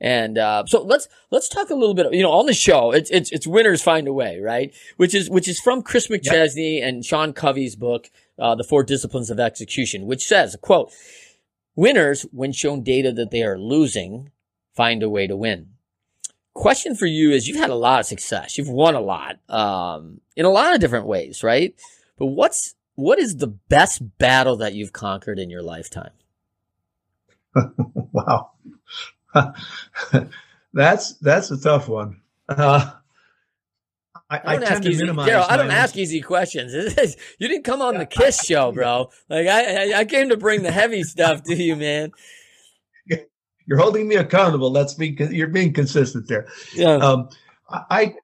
[0.00, 3.10] And, uh, so let's, let's talk a little bit, you know, on the show, it's,
[3.10, 4.74] it's, it's winners find a way, right?
[4.96, 6.88] Which is, which is from Chris McChesney yep.
[6.88, 10.92] and Sean Covey's book, uh, The Four Disciplines of Execution, which says, quote,
[11.76, 14.30] winners, when shown data that they are losing,
[14.74, 15.74] find a way to win
[16.54, 18.56] question for you is you've had a lot of success.
[18.56, 21.74] You've won a lot, um, in a lot of different ways, right?
[22.16, 26.10] But what's, what is the best battle that you've conquered in your lifetime?
[28.12, 28.50] wow.
[30.72, 32.20] that's, that's a tough one.
[32.48, 32.92] Uh,
[34.30, 35.26] I, I, I tend to easy, minimize.
[35.26, 36.72] Darrell, I don't ask easy questions.
[37.38, 39.10] you didn't come on the Kiss show, bro.
[39.28, 42.12] Like I, I came to bring the heavy stuff to you, man
[43.66, 44.70] you're holding me accountable.
[44.70, 46.46] Let's be you're being consistent there.
[46.74, 46.96] Yeah.
[46.96, 47.28] Um,
[47.68, 48.14] I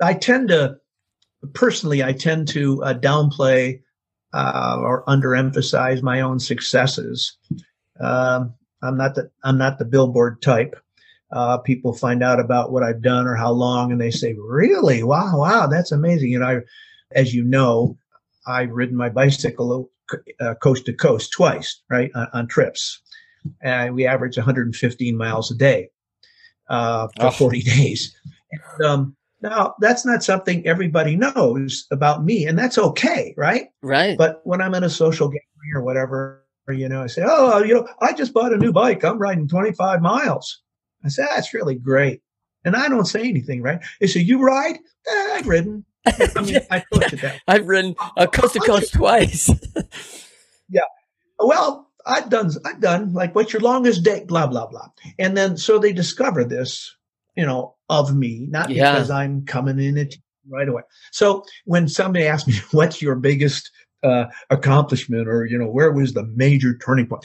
[0.00, 0.76] I tend to
[1.52, 3.82] personally I tend to uh, downplay
[4.34, 7.38] uh, or underemphasize my own successes,
[8.00, 10.74] Um, I'm not the I'm not the billboard type.
[11.32, 15.02] Uh, people find out about what I've done or how long, and they say, "Really?
[15.02, 16.60] Wow, wow, that's amazing." You know, I,
[17.12, 17.96] as you know,
[18.46, 19.90] I've ridden my bicycle
[20.40, 23.00] uh, coast to coast twice, right, on, on trips,
[23.62, 25.90] and we average 115 miles a day
[26.68, 27.30] uh, for oh.
[27.30, 28.14] 40 days.
[28.50, 33.66] And, um, now, that's not something everybody knows about me, and that's okay, right?
[33.82, 34.16] Right.
[34.16, 37.74] But when I'm in a social gathering or whatever, you know, I say, "Oh, you
[37.74, 39.04] know, I just bought a new bike.
[39.04, 40.62] I'm riding 25 miles."
[41.04, 42.22] I say, "That's really great,"
[42.64, 43.80] and I don't say anything, right?
[44.00, 44.76] They say, "You ride?"
[45.06, 45.84] Eh, I've ridden.
[46.06, 47.42] I mean, I coach it that.
[47.46, 49.50] I've ridden a coast to coast twice.
[50.70, 50.88] yeah.
[51.38, 52.50] Well, I've done.
[52.64, 54.88] I've done like, "What's your longest day?" Blah blah blah,
[55.18, 56.96] and then so they discover this
[57.36, 58.92] you know, of me, not yeah.
[58.92, 60.16] because I'm coming in it
[60.48, 60.82] right away.
[61.10, 63.70] So when somebody asks me, what's your biggest
[64.02, 67.24] uh, accomplishment or, you know, where was the major turning point?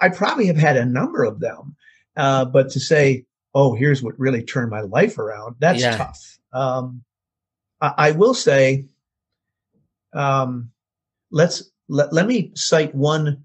[0.00, 1.76] I probably have had a number of them.
[2.16, 3.24] Uh, but to say,
[3.54, 5.96] oh, here's what really turned my life around, that's yeah.
[5.96, 6.38] tough.
[6.52, 7.02] Um,
[7.80, 8.84] I, I, will say,
[10.12, 10.70] um,
[11.30, 13.44] let's let, let me cite one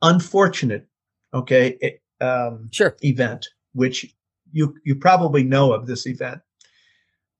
[0.00, 0.86] unfortunate,
[1.34, 2.96] okay, um, sure.
[3.02, 4.14] event, which
[4.52, 6.40] you you probably know of this event.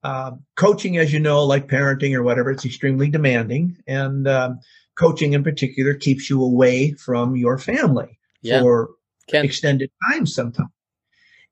[0.02, 4.60] Um, coaching, as you know, like parenting or whatever, it's extremely demanding, and um,
[4.98, 8.60] coaching in particular keeps you away from your family yeah.
[8.60, 8.90] for
[9.28, 9.44] Can.
[9.44, 10.70] extended time sometimes.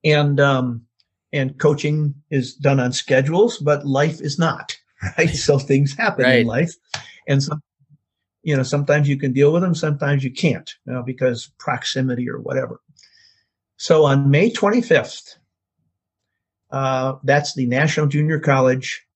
[0.04, 0.82] And um,
[1.32, 4.76] and coaching is done on schedules, but life is not
[5.18, 5.30] right.
[5.30, 6.40] So things happen right.
[6.40, 6.74] in life,
[7.26, 7.62] and some
[8.42, 12.28] you know sometimes you can deal with them, sometimes you can't, you know, because proximity
[12.28, 12.80] or whatever.
[13.76, 15.37] So on May 25th,
[16.70, 19.06] uh, that's the National Junior College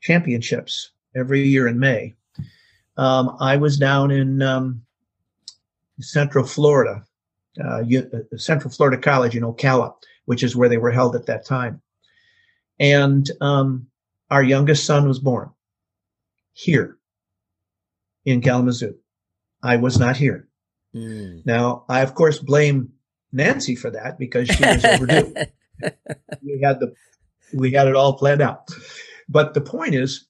[0.00, 2.14] Championships every year in May.
[2.96, 4.82] Um, I was down in um,
[6.00, 7.04] Central Florida,
[7.62, 9.94] uh, uh, Central Florida College in Ocala,
[10.26, 11.80] which is where they were held at that time.
[12.80, 13.86] And um,
[14.30, 15.50] our youngest son was born
[16.52, 16.98] here
[18.24, 18.96] in Kalamazoo.
[19.62, 20.48] I was not here.
[20.94, 21.44] Mm.
[21.46, 22.92] Now, I of course blame
[23.32, 25.34] Nancy for that because she was overdue.
[26.42, 26.94] we had the
[27.54, 28.68] we had it all planned out.
[29.28, 30.26] But the point is,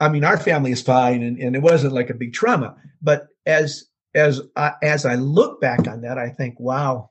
[0.00, 2.76] I mean, our family is fine, and, and it wasn't like a big trauma.
[3.00, 3.84] But as
[4.14, 7.10] as I, as I look back on that, I think, wow,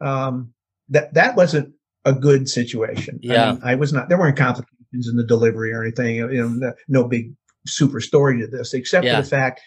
[0.00, 0.52] um,
[0.88, 3.20] that that wasn't a good situation.
[3.22, 4.08] Yeah, I, mean, I was not.
[4.08, 6.16] There weren't complications in the delivery or anything.
[6.16, 7.34] You know, no big
[7.66, 9.16] super story to this, except yeah.
[9.16, 9.60] for the fact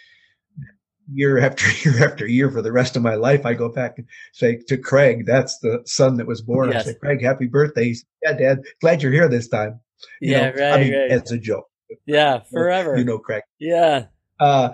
[1.11, 3.45] year after year after year for the rest of my life.
[3.45, 6.71] I go back and say to Craig, that's the son that was born.
[6.71, 6.87] Yes.
[6.87, 7.95] I say, Craig, happy birthday.
[8.23, 9.79] Yeah, Dad, glad you're here this time.
[10.21, 10.73] You yeah, know, right.
[10.73, 11.11] I mean, right.
[11.11, 11.67] it's a joke.
[12.05, 12.97] Yeah, forever.
[12.97, 13.43] You know, Craig.
[13.59, 14.05] Yeah.
[14.39, 14.69] Uh,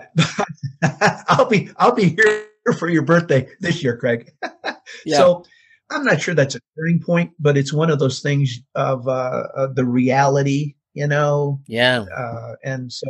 [1.28, 2.46] I'll be I'll be here
[2.78, 4.30] for your birthday this year, Craig.
[5.04, 5.16] yeah.
[5.16, 5.44] So
[5.90, 9.44] I'm not sure that's a turning point, but it's one of those things of uh,
[9.56, 11.60] uh the reality, you know.
[11.66, 12.04] Yeah.
[12.16, 13.06] Uh, and so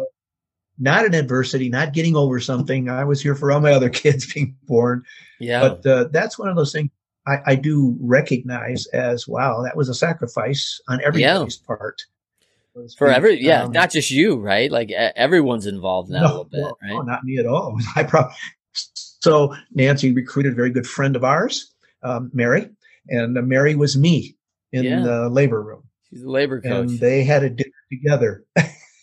[0.78, 2.88] not an adversity, not getting over something.
[2.88, 5.04] I was here for all my other kids being born.
[5.38, 5.60] Yeah.
[5.60, 6.90] But uh, that's one of those things
[7.26, 11.66] I, I, do recognize as wow, that was a sacrifice on everybody's yeah.
[11.66, 12.02] part.
[12.96, 14.70] For every, yeah, um, not just you, right?
[14.72, 16.94] Like everyone's involved in that no, a little bit, right?
[16.94, 17.78] No, not me at all.
[17.96, 18.34] I probably
[18.72, 21.70] so Nancy recruited a very good friend of ours,
[22.02, 22.70] um, Mary,
[23.08, 24.36] and uh, Mary was me
[24.72, 25.02] in yeah.
[25.02, 25.82] the labor room.
[26.08, 28.44] She's a labor coach, and they had a dinner together.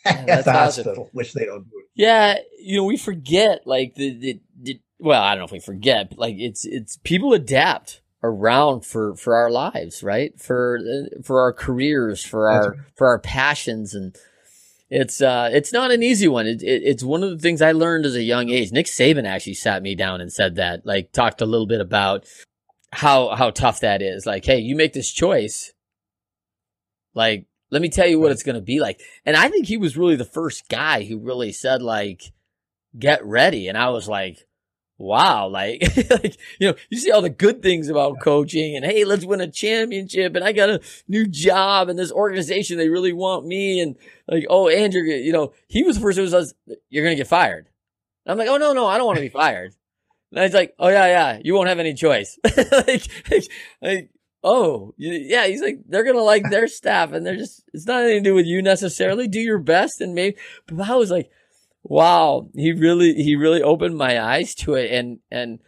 [0.27, 1.09] at the hospital, awesome.
[1.13, 1.83] which they don't do.
[1.95, 5.59] Yeah, you know, we forget like the, the, the well, I don't know if we
[5.59, 10.39] forget, but like it's it's people adapt around for for our lives, right?
[10.39, 12.79] For uh, for our careers, for our right.
[12.95, 14.15] for our passions, and
[14.89, 16.47] it's uh it's not an easy one.
[16.47, 18.71] It, it, it's one of the things I learned as a young age.
[18.71, 22.25] Nick Saban actually sat me down and said that, like, talked a little bit about
[22.91, 24.25] how how tough that is.
[24.25, 25.71] Like, hey, you make this choice,
[27.13, 29.01] like let me tell you what it's going to be like.
[29.25, 32.33] And I think he was really the first guy who really said like,
[32.97, 33.67] get ready.
[33.67, 34.47] And I was like,
[34.97, 39.05] wow, like, like, you know, you see all the good things about coaching and hey,
[39.05, 43.13] let's win a championship and I got a new job and this organization, they really
[43.13, 43.79] want me.
[43.79, 43.95] And
[44.27, 46.53] like, oh, Andrew, you know, he was the first who says,
[46.89, 47.69] you're going to get fired.
[48.25, 49.73] And I'm like, oh, no, no, I don't want to be fired.
[50.31, 52.37] And he's like, oh yeah, yeah, you won't have any choice.
[52.57, 53.51] like, like,
[53.81, 54.09] like,
[54.43, 58.03] oh, yeah, he's like, they're going to like their staff and they're just, it's not
[58.03, 59.27] anything to do with you necessarily.
[59.27, 60.01] Do your best.
[60.01, 60.37] And maybe,
[60.67, 61.29] but I was like,
[61.83, 64.91] wow, he really, he really opened my eyes to it.
[64.91, 65.59] And, and,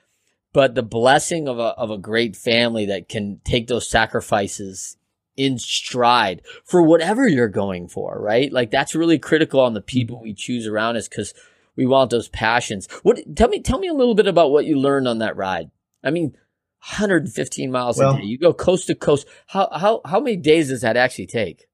[0.53, 4.97] but the blessing of a, of a great family that can take those sacrifices
[5.37, 8.51] in stride for whatever you're going for, right?
[8.51, 10.25] Like that's really critical on the people mm-hmm.
[10.25, 11.33] we choose around us because
[11.75, 12.87] we want those passions.
[13.03, 15.71] What tell me tell me a little bit about what you learned on that ride.
[16.03, 16.35] I mean,
[16.81, 18.25] 115 miles well, a day.
[18.25, 19.27] You go coast to coast.
[19.47, 21.67] How how how many days does that actually take?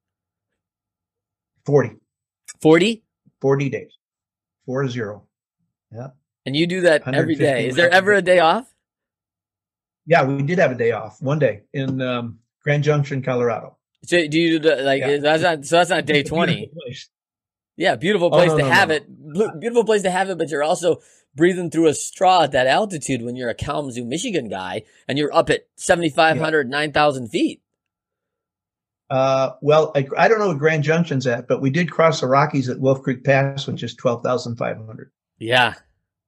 [1.65, 1.95] 40.
[2.61, 3.03] 40?
[3.41, 3.97] 40 days.
[4.65, 5.23] Four zero.
[5.91, 6.09] Yeah.
[6.45, 7.67] And you do that every day.
[7.67, 8.73] Is there ever a day off?
[10.05, 11.21] Yeah, we did have a day off.
[11.21, 13.77] One day in um, Grand Junction, Colorado.
[14.03, 15.17] So do you do the, like yeah.
[15.17, 16.71] that's not so that's not day 20.
[17.77, 18.95] Yeah, beautiful place oh, no, to no, have no.
[18.95, 19.05] it.
[19.59, 21.01] Beautiful place to have it, but you're also
[21.35, 25.33] breathing through a straw at that altitude when you're a Kalamazoo, Michigan guy and you're
[25.33, 26.77] up at 7,500, yeah.
[26.77, 27.61] 9,000 feet.
[29.09, 32.27] Uh, well, I, I, don't know what Grand Junction's at, but we did cross the
[32.27, 35.11] Rockies at Wolf Creek Pass, which is 12,500.
[35.39, 35.75] Yeah.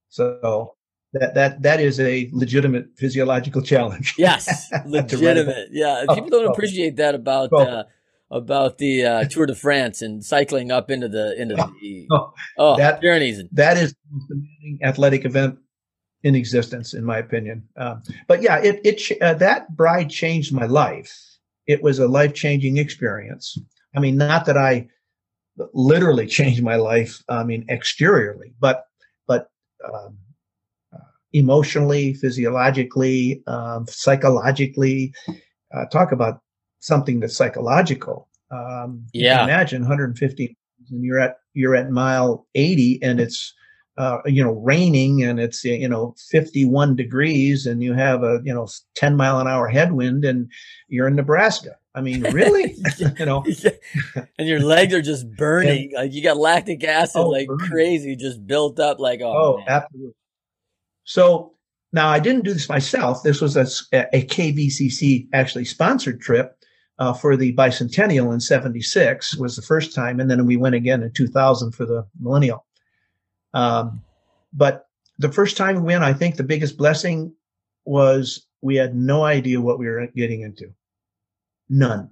[0.08, 0.76] So
[1.12, 4.16] that, that, that is a legitimate physiological challenge.
[4.18, 4.72] Yes.
[4.86, 5.70] legitimate.
[5.72, 6.06] yeah.
[6.08, 7.84] Oh, People don't oh, appreciate that about, uh,
[8.32, 12.78] about the uh, Tour de France and cycling up into the into the oh, oh
[12.78, 13.42] that journeys.
[13.52, 13.96] That is
[14.28, 15.58] the athletic event
[16.24, 17.68] in existence, in my opinion.
[17.78, 21.16] Um, but yeah, it it uh, that bride changed my life.
[21.68, 23.58] It was a life changing experience.
[23.96, 24.88] I mean, not that I
[25.74, 27.24] literally changed my life.
[27.30, 28.86] I mean, exteriorly, but
[29.28, 29.50] but
[29.86, 30.18] um,
[30.94, 30.98] uh,
[31.34, 35.14] emotionally, physiologically, um, psychologically.
[35.72, 36.42] Uh, talk about
[36.80, 38.28] something that's psychological.
[38.52, 39.44] Um, yeah.
[39.44, 40.58] imagine 150
[40.92, 43.54] and you're at you're at mile 80 and it's
[43.98, 48.54] uh, you know raining and it's you know 51 degrees and you have a you
[48.54, 50.50] know 10 mile an hour headwind and
[50.88, 51.76] you're in Nebraska.
[51.96, 52.76] I mean, really?
[52.98, 53.44] you know,
[54.38, 55.92] and your legs are just burning.
[55.96, 57.68] And, like you got lactic acid oh, like burning.
[57.68, 59.00] crazy, just built up.
[59.00, 60.14] Like oh, oh absolutely.
[61.04, 61.56] So
[61.92, 63.24] now I didn't do this myself.
[63.24, 63.64] This was a,
[64.14, 66.59] a KVCC actually sponsored trip
[67.00, 70.20] uh, for the bicentennial in 76 was the first time.
[70.20, 72.66] And then we went again in 2000 for the millennial.
[73.54, 74.04] Um,
[74.54, 74.88] but
[75.18, 77.34] the first time we went, I think the biggest blessing
[77.86, 80.74] was we had no idea what we were getting into.
[81.70, 82.10] None.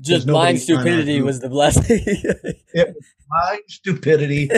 [0.00, 2.00] Just blind stupidity was the blessing.
[2.06, 4.50] it was blind stupidity.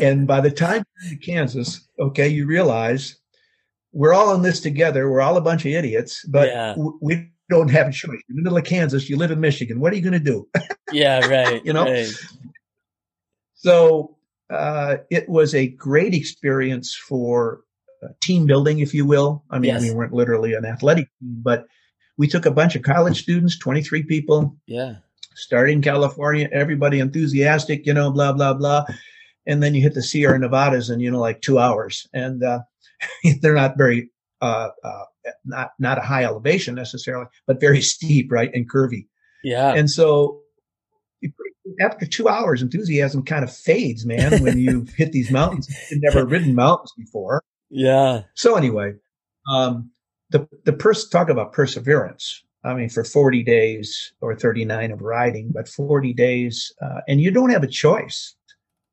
[0.00, 3.16] and by the time to Kansas, okay, you realize
[3.92, 5.10] we're all in this together.
[5.10, 6.74] We're all a bunch of idiots, but yeah.
[7.02, 8.20] we don't have a choice.
[8.28, 9.08] You're in the middle of Kansas.
[9.08, 9.80] You live in Michigan.
[9.80, 10.48] What are you going to do?
[10.92, 11.64] yeah, right.
[11.64, 11.84] you know.
[11.84, 12.10] Right.
[13.54, 14.16] So
[14.50, 17.60] uh, it was a great experience for
[18.02, 19.44] uh, team building, if you will.
[19.50, 19.82] I mean, yes.
[19.82, 21.66] we weren't literally an athletic team, but
[22.16, 24.56] we took a bunch of college students, 23 people.
[24.66, 24.96] Yeah.
[25.34, 28.84] Starting in California, everybody enthusiastic, you know, blah blah blah,
[29.46, 32.60] and then you hit the Sierra Nevadas in you know like two hours, and uh,
[33.40, 34.10] they're not very
[34.42, 35.04] uh, uh,
[35.44, 39.06] not not a high elevation necessarily, but very steep, right, and curvy.
[39.44, 39.74] Yeah.
[39.74, 40.42] And so
[41.80, 45.68] after two hours, enthusiasm kind of fades, man, when you hit these mountains.
[45.90, 47.42] You've never ridden mountains before.
[47.70, 48.22] Yeah.
[48.34, 48.94] So anyway,
[49.50, 49.90] um,
[50.30, 52.42] the the pers- talk about perseverance.
[52.64, 57.32] I mean, for 40 days or 39 of riding, but 40 days, uh, and you
[57.32, 58.36] don't have a choice.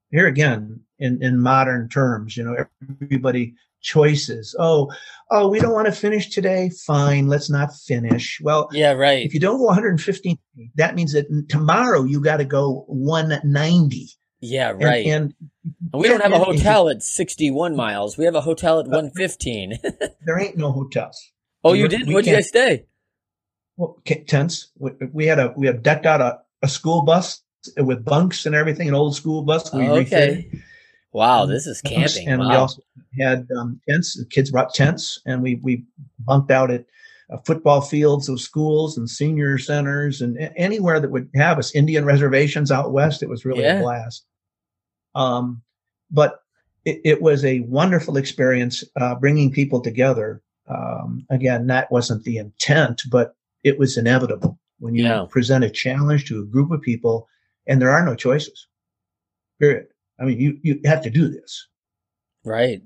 [0.10, 2.66] Here again, in, in modern terms, you know,
[3.04, 4.56] everybody choices.
[4.60, 4.92] Oh,
[5.32, 6.70] oh, we don't want to finish today.
[6.86, 8.40] Fine, let's not finish.
[8.42, 9.26] Well, yeah, right.
[9.26, 10.38] If you don't go 115,
[10.76, 14.10] that means that tomorrow you got to go 190.
[14.42, 15.06] Yeah, right.
[15.06, 15.34] And,
[15.94, 18.18] and we don't have a hotel at 61 miles.
[18.18, 19.80] We have a hotel at uh, 115.
[20.26, 21.32] there ain't no hotels.
[21.64, 22.08] Oh, you did?
[22.08, 22.86] Where'd you guys stay?
[23.76, 24.72] Well, tents.
[24.78, 27.42] We had a we had decked out a, a school bus
[27.78, 29.74] with bunks and everything, an old school bus.
[29.74, 30.00] We oh, okay.
[30.00, 30.64] Refitted.
[31.12, 32.28] Wow, this is camping.
[32.28, 32.50] And wow.
[32.50, 32.82] we also
[33.20, 34.18] had um, tents.
[34.18, 35.86] The kids brought tents, and we we
[36.20, 36.86] bunked out at
[37.32, 41.74] uh, football fields of schools and senior centers and anywhere that would have us.
[41.74, 43.24] Indian reservations out west.
[43.24, 43.80] It was really yeah.
[43.80, 44.26] a blast.
[45.16, 45.62] Um,
[46.12, 46.42] but
[46.86, 50.42] it, it, was a wonderful experience uh, bringing people together.
[50.68, 55.26] Um, again, that wasn't the intent, but it was inevitable when you yeah.
[55.30, 57.28] present a challenge to a group of people,
[57.68, 58.68] and there are no choices.
[59.60, 59.88] Period.
[60.20, 61.68] I mean, you you have to do this.
[62.44, 62.82] Right.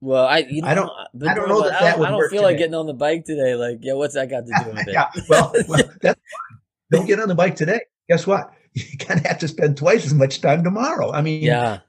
[0.00, 2.20] Well, I you know, I don't I don't know that, that I don't, I don't
[2.22, 2.42] feel today.
[2.42, 3.54] like getting on the bike today.
[3.54, 4.92] Like, yeah, what's that got to do with it?
[4.92, 6.60] yeah, well, well that's fine.
[6.90, 7.80] Don't get on the bike today.
[8.08, 8.52] Guess what?
[8.74, 11.12] You kind of have to spend twice as much time tomorrow.
[11.12, 11.80] I mean, yeah.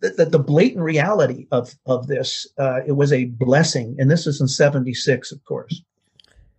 [0.00, 4.26] The, the, the blatant reality of of this, uh, it was a blessing, and this
[4.26, 5.82] is in '76, of course.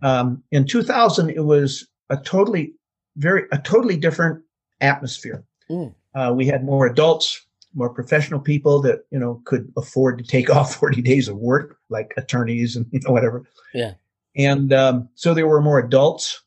[0.02, 2.74] Um, in 2000, it was a totally
[3.16, 4.44] very a totally different
[4.82, 5.46] atmosphere.
[5.70, 5.94] Mm.
[6.16, 10.50] Uh, we had more adults, more professional people that you know could afford to take
[10.56, 13.44] off 40 days of work, like attorneys and you know whatever.
[13.74, 13.94] Yeah.
[14.36, 16.42] And um, so there were more adults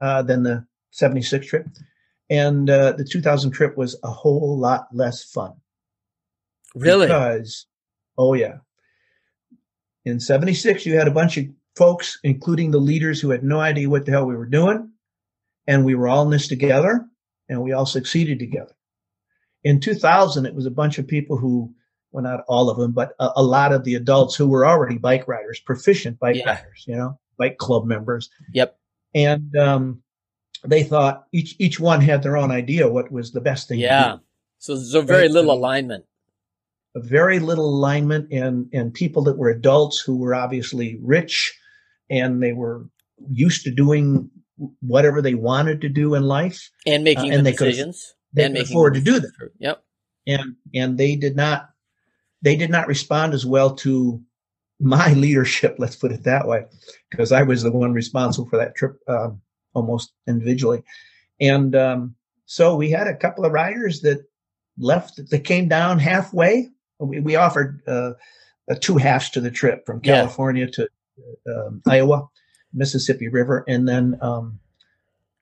[0.00, 1.66] uh, than the 76 trip,
[2.28, 5.54] and uh, the 2000 trip was a whole lot less fun.
[6.74, 7.06] Really?
[7.06, 7.66] Because,
[8.18, 8.58] oh yeah.
[10.04, 11.46] In 76, you had a bunch of
[11.76, 14.90] folks, including the leaders who had no idea what the hell we were doing.
[15.68, 17.06] And we were all in this together
[17.52, 18.74] and we all succeeded together.
[19.64, 21.72] In 2000, it was a bunch of people who,
[22.10, 24.98] well, not all of them, but a, a lot of the adults who were already
[24.98, 26.54] bike riders, proficient bike Yeah.
[26.54, 28.28] riders, you know, bike club members.
[28.52, 28.76] Yep.
[29.14, 30.02] And, um,
[30.64, 33.82] they thought each, each one had their own idea what was the best thing to
[33.82, 34.16] do Yeah.
[34.58, 36.04] So, so very Right, little alignment.
[36.94, 41.52] a very little alignment and and people that were adults who were obviously rich
[42.10, 42.86] and they were
[43.30, 44.30] used to doing
[44.80, 48.14] whatever they wanted to do in life And making Uh, and the they decisions.
[48.32, 49.84] they and could making afford to do that Yep.
[50.26, 51.70] and and they did not
[52.42, 54.20] they did not respond as well to
[54.80, 56.64] my leadership let's put it that way
[57.10, 59.40] because i was the one responsible for that trip um,
[59.74, 60.82] almost individually
[61.40, 62.14] and um,
[62.46, 64.20] so we had a couple of riders that
[64.78, 68.12] left that came down halfway we, we offered uh,
[68.70, 70.16] uh, two halves to the trip from Yeah.
[70.16, 70.88] california to
[71.46, 72.28] um, iowa
[72.74, 74.58] mississippi river and then um,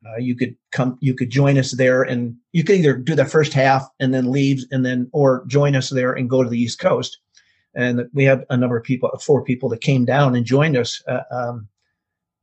[0.07, 3.25] uh, you could come you could join us there and you could either do the
[3.25, 6.59] first half and then leave and then or join us there and go to the
[6.59, 7.19] east coast.
[7.75, 11.03] And we have a number of people four people that came down and joined us
[11.07, 11.69] uh, um,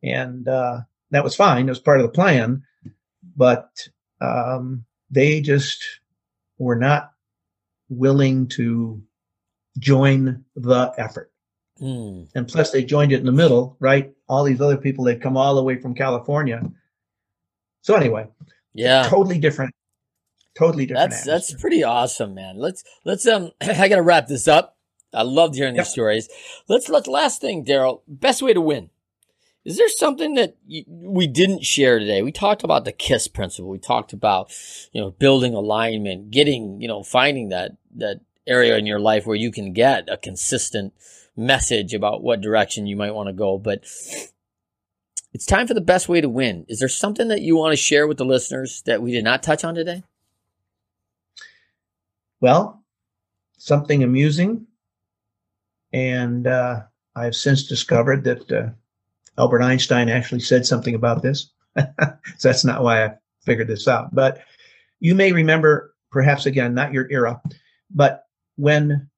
[0.03, 0.81] and uh,
[1.11, 1.67] that was fine.
[1.67, 2.63] It was part of the plan
[3.38, 3.88] but
[4.19, 5.83] um, they just
[6.57, 7.11] were not
[7.89, 9.01] willing to
[9.79, 11.31] join the effort
[11.80, 12.23] Hmm.
[12.36, 15.38] and plus they joined it in the middle right all these other people that come
[15.38, 16.61] all the way from california
[17.82, 18.28] so anyway
[18.73, 19.03] Yeah.
[19.07, 19.73] totally different
[20.55, 22.57] totally different That's that's pretty awesome, man.
[22.57, 24.75] Let's let's um I gotta wrap this up.
[25.13, 25.86] I loved hearing Yep.
[25.86, 26.30] these stories.
[26.67, 28.03] Let's let last thing, Darrell.
[28.07, 28.89] Best way to win.
[29.65, 32.21] Is there something that you, we didn't share today?
[32.23, 33.69] We talked about the KISS principle.
[33.69, 34.51] We talked about
[34.93, 39.36] you know building alignment, getting you know finding that that area in your life where
[39.36, 40.93] you can get a consistent
[41.38, 43.57] message about what direction you might want to go.
[43.57, 43.83] But
[45.33, 46.65] it's time for the best way to win.
[46.67, 49.43] Is there something that you want to share with the listeners that we did not
[49.43, 50.03] touch on today?
[52.41, 52.83] well
[53.57, 54.65] something amusing
[55.93, 56.81] and uh,
[57.15, 58.69] i've since discovered that uh,
[59.38, 61.85] albert einstein actually said something about this so
[62.41, 64.39] that's not why i figured this out but
[64.99, 67.41] you may remember perhaps again not your era
[67.91, 68.25] but
[68.55, 69.09] when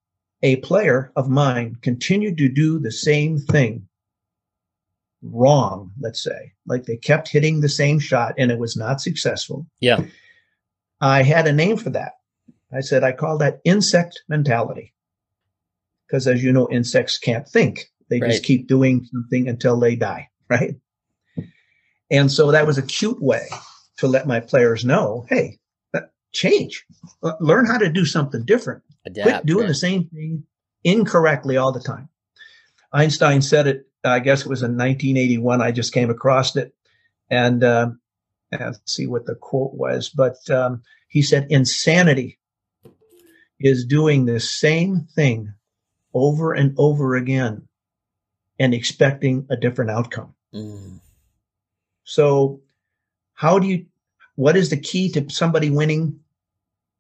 [0.42, 3.88] a player of mine continued to do the same thing
[5.22, 9.66] wrong let's say like they kept hitting the same shot and it was not successful
[9.82, 10.02] Yeah.
[11.02, 12.14] i had a name for that
[12.72, 14.94] I said, I call that insect mentality.
[16.06, 17.90] Because as you know, insects can't think.
[18.12, 18.30] They Right.
[18.30, 20.76] just keep doing something until they die, right?
[22.12, 23.48] And so that was a cute way
[23.98, 25.58] to let my players know, hey,
[26.32, 26.86] change.
[27.40, 28.84] Learn how to do something different.
[29.06, 29.30] Adapt.
[29.30, 29.68] Quit doing right?
[29.68, 30.44] the same thing
[30.84, 32.10] incorrectly all the time.
[32.94, 35.62] Einstein said it, I guess it was in 1981.
[35.62, 36.74] I just came across it.
[37.30, 37.64] And
[38.52, 40.10] and let's see what the quote was.
[40.10, 42.40] But um, he said, insanity
[43.60, 45.54] is doing the same thing
[46.14, 47.68] over and over again
[48.60, 50.34] and expecting a different outcome.
[50.54, 51.00] Mm.
[52.04, 52.62] So,
[53.34, 53.86] how do you,
[54.36, 56.20] what is the key to somebody winning?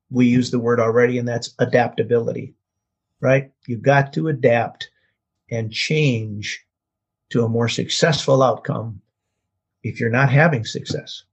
[0.09, 2.55] We use the word already, and that's adaptability,
[3.21, 3.51] right?
[3.67, 4.89] You've got to adapt
[5.51, 6.65] and change
[7.29, 9.01] to a more successful outcome
[9.83, 11.23] if you're not having success.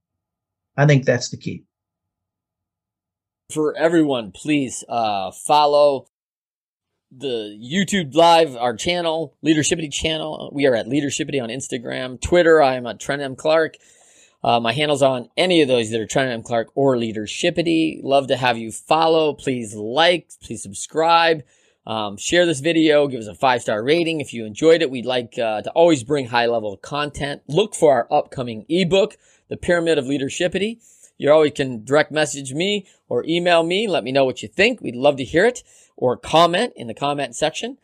[0.75, 1.63] I think that's the key.
[3.51, 6.07] For everyone, please uh, follow
[7.11, 10.51] the YouTube Live, our channel, Leadershipity channel.
[10.53, 12.61] We are at Leadershipity on Instagram, Twitter.
[12.61, 13.35] I am at Trent M.
[13.35, 13.75] Clark.
[14.43, 16.43] Uh, my handles on any of those that are Trent M.
[16.43, 17.99] Clark or Leadershipity.
[18.03, 19.33] Love to have you follow.
[19.33, 21.43] Please like, please subscribe.
[21.85, 23.07] Um, share this video.
[23.07, 24.91] Give us a five star rating if you enjoyed it.
[24.91, 27.41] We'd like uh, to always bring high level content.
[27.47, 29.17] Look for our upcoming ebook,
[29.47, 30.79] The Pyramid of Leadershipity.
[31.17, 33.87] You always can direct message me or email me.
[33.87, 34.81] Let me know what you think.
[34.81, 35.63] We'd love to hear it
[35.95, 37.77] or comment in the comment section.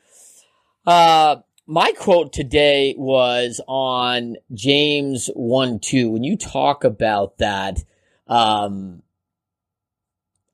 [0.85, 6.09] Uh, my quote today was on James 1 2.
[6.09, 7.83] When you talk about that,
[8.27, 9.01] um,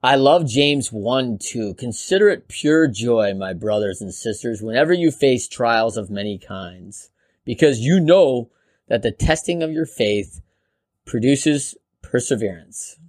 [0.03, 1.73] I love James 1 2.
[1.75, 7.09] Consider it pure joy, my brothers and sisters, whenever you face trials of many kinds,
[7.43, 8.51] because you know
[8.87, 10.41] that the testing of your faith
[11.05, 12.99] produces perseverance.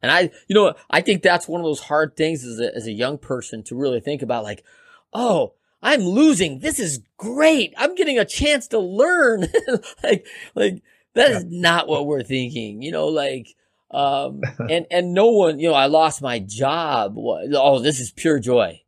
[0.00, 2.86] And I, you know, I think that's one of those hard things as a, as
[2.86, 4.64] a young person to really think about like,
[5.12, 6.60] oh, I'm losing.
[6.60, 7.74] This is great.
[7.76, 9.48] I'm getting a chance to learn.
[10.02, 10.82] like, like
[11.14, 12.82] that is not what we're thinking.
[12.82, 13.48] You know, like,
[13.90, 17.14] Um, and, and no one, you know, I lost my job.
[17.16, 18.80] Oh, this is pure joy.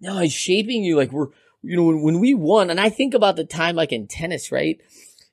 [0.00, 0.96] No, it's shaping you.
[0.96, 1.28] Like we're,
[1.62, 4.52] you know, when, when we won, and I think about the time like in tennis,
[4.52, 4.80] right?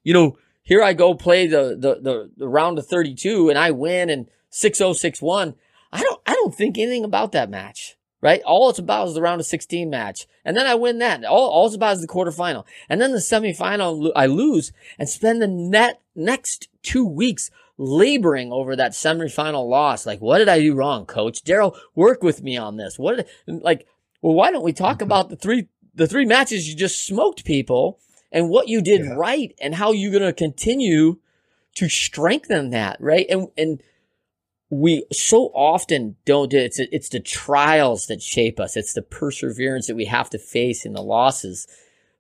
[0.04, 3.72] You know, here I go play the, the, the, the round of 32 and I
[3.72, 5.56] win and 6-0, 6-1.
[5.92, 8.42] I don't, I don't think anything about that match right?
[8.46, 10.28] All it's about is the round of 16 match.
[10.44, 11.24] And then I win that.
[11.24, 12.66] All, all it's about is the quarterfinal.
[12.90, 18.76] And then the semifinal, I lose and spend the net next two weeks laboring over
[18.76, 20.06] that semifinal loss.
[20.06, 21.44] Like, what did I do wrong, coach?
[21.44, 23.00] Darrell, work with me on this.
[23.00, 23.88] What did, like,
[24.22, 25.04] well, why don't we talk mm-hmm.
[25.06, 28.00] about the three, the three matches you just smoked people
[28.32, 29.14] and what you did yeah.
[29.14, 31.18] right and how you're going to continue
[31.76, 33.26] to strengthen that, right?
[33.30, 33.82] And, and,
[34.70, 36.66] we so often don't do it.
[36.66, 38.78] It's, it's the trials that shape us.
[38.78, 41.68] It's the perseverance that we have to face in the losses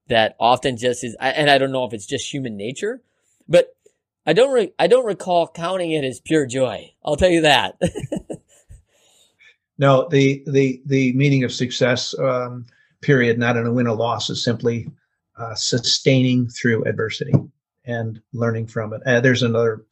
[0.08, 3.02] that often just is, and I don't know if it's just human nature,
[3.47, 3.76] but
[4.26, 6.91] I don't, re- I don't recall counting it as pure joy.
[7.06, 7.80] I'll tell you that.
[9.78, 12.66] no, the, the, the meaning of success, um,
[13.02, 14.89] period, not in a win or loss is simply,
[15.38, 17.34] uh, sustaining through adversity
[17.86, 19.02] and learning from it.
[19.06, 19.86] Uh, there's another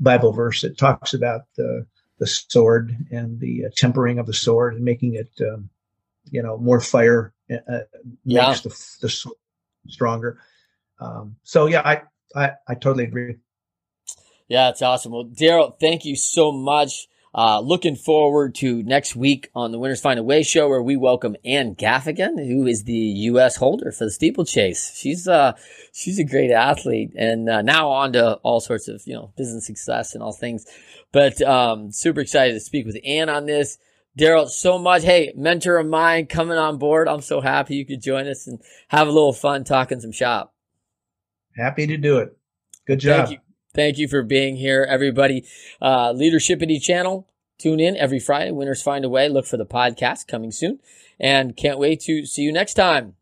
[0.00, 1.86] Bible verse that talks about the,
[2.20, 5.68] the sword and the uh, tempering of the sword and making it, um,
[6.30, 7.80] you know, more fire uh, uh
[8.24, 8.48] yeah.
[8.48, 8.68] makes the,
[9.00, 9.36] the sword
[9.88, 10.38] stronger.
[11.00, 12.02] Um, so yeah, I,
[12.36, 13.36] I, I totally agree.
[14.48, 15.12] Yeah, it's awesome.
[15.12, 17.08] Well, Darrell, thank you so much.
[17.32, 20.96] Uh, looking forward to next week on the Winners Find a Way show where we
[20.96, 23.54] welcome Ann Gaffigan, who is the U.S.
[23.56, 24.96] holder for the steeplechase.
[24.96, 25.52] She's, uh,
[25.92, 29.64] she's a great athlete and, uh, now on to all sorts of, you know, business
[29.64, 30.66] success and all things.
[31.12, 33.78] But, um, super excited to speak with Ann on this.
[34.16, 35.04] Darrell, so much.
[35.04, 37.06] Hey, mentor of mine coming on board.
[37.06, 40.52] I'm so happy you could join us and have a little fun talking some shop.
[41.56, 42.36] Happy to do it.
[42.86, 43.30] Good job.
[43.74, 44.08] Thank you.
[44.08, 45.44] For being here, everybody.
[45.80, 47.28] Uh, Leadershipity channel.
[47.58, 48.50] Tune in every Friday.
[48.50, 49.28] Winners find a way.
[49.28, 50.80] Look for the podcast coming soon,
[51.18, 53.14] and can't wait to see you next time.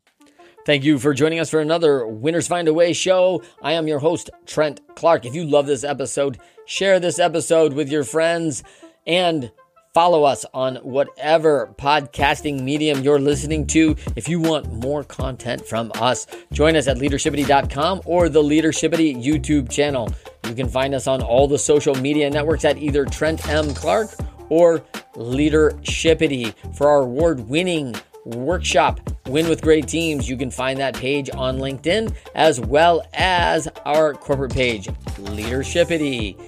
[0.65, 3.41] Thank you for joining us for another Winners Find a Way show.
[3.61, 5.25] I am your host, Trent Clark.
[5.25, 8.63] If you love this episode, share this episode with your friends
[9.07, 9.51] and
[9.93, 13.95] Follow us on whatever podcasting medium you're listening to.
[14.15, 19.69] If you want more content from us, join us at leadershipity.com or the Leadershipity YouTube
[19.71, 20.13] channel.
[20.47, 23.73] You can find us on all the social media networks at either Trent M.
[23.73, 24.11] Clark
[24.49, 24.79] or
[25.15, 30.29] Leadershipity for our award winning workshop, Win with Great Teams.
[30.29, 34.87] You can find that page on LinkedIn as well as our corporate page,
[35.17, 36.39] Leadershipity.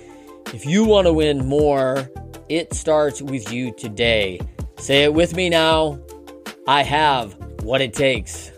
[0.53, 2.09] If you want to win more,
[2.49, 4.39] it starts with you today.
[4.77, 5.99] Say it with me now.
[6.67, 8.50] I have what it takes.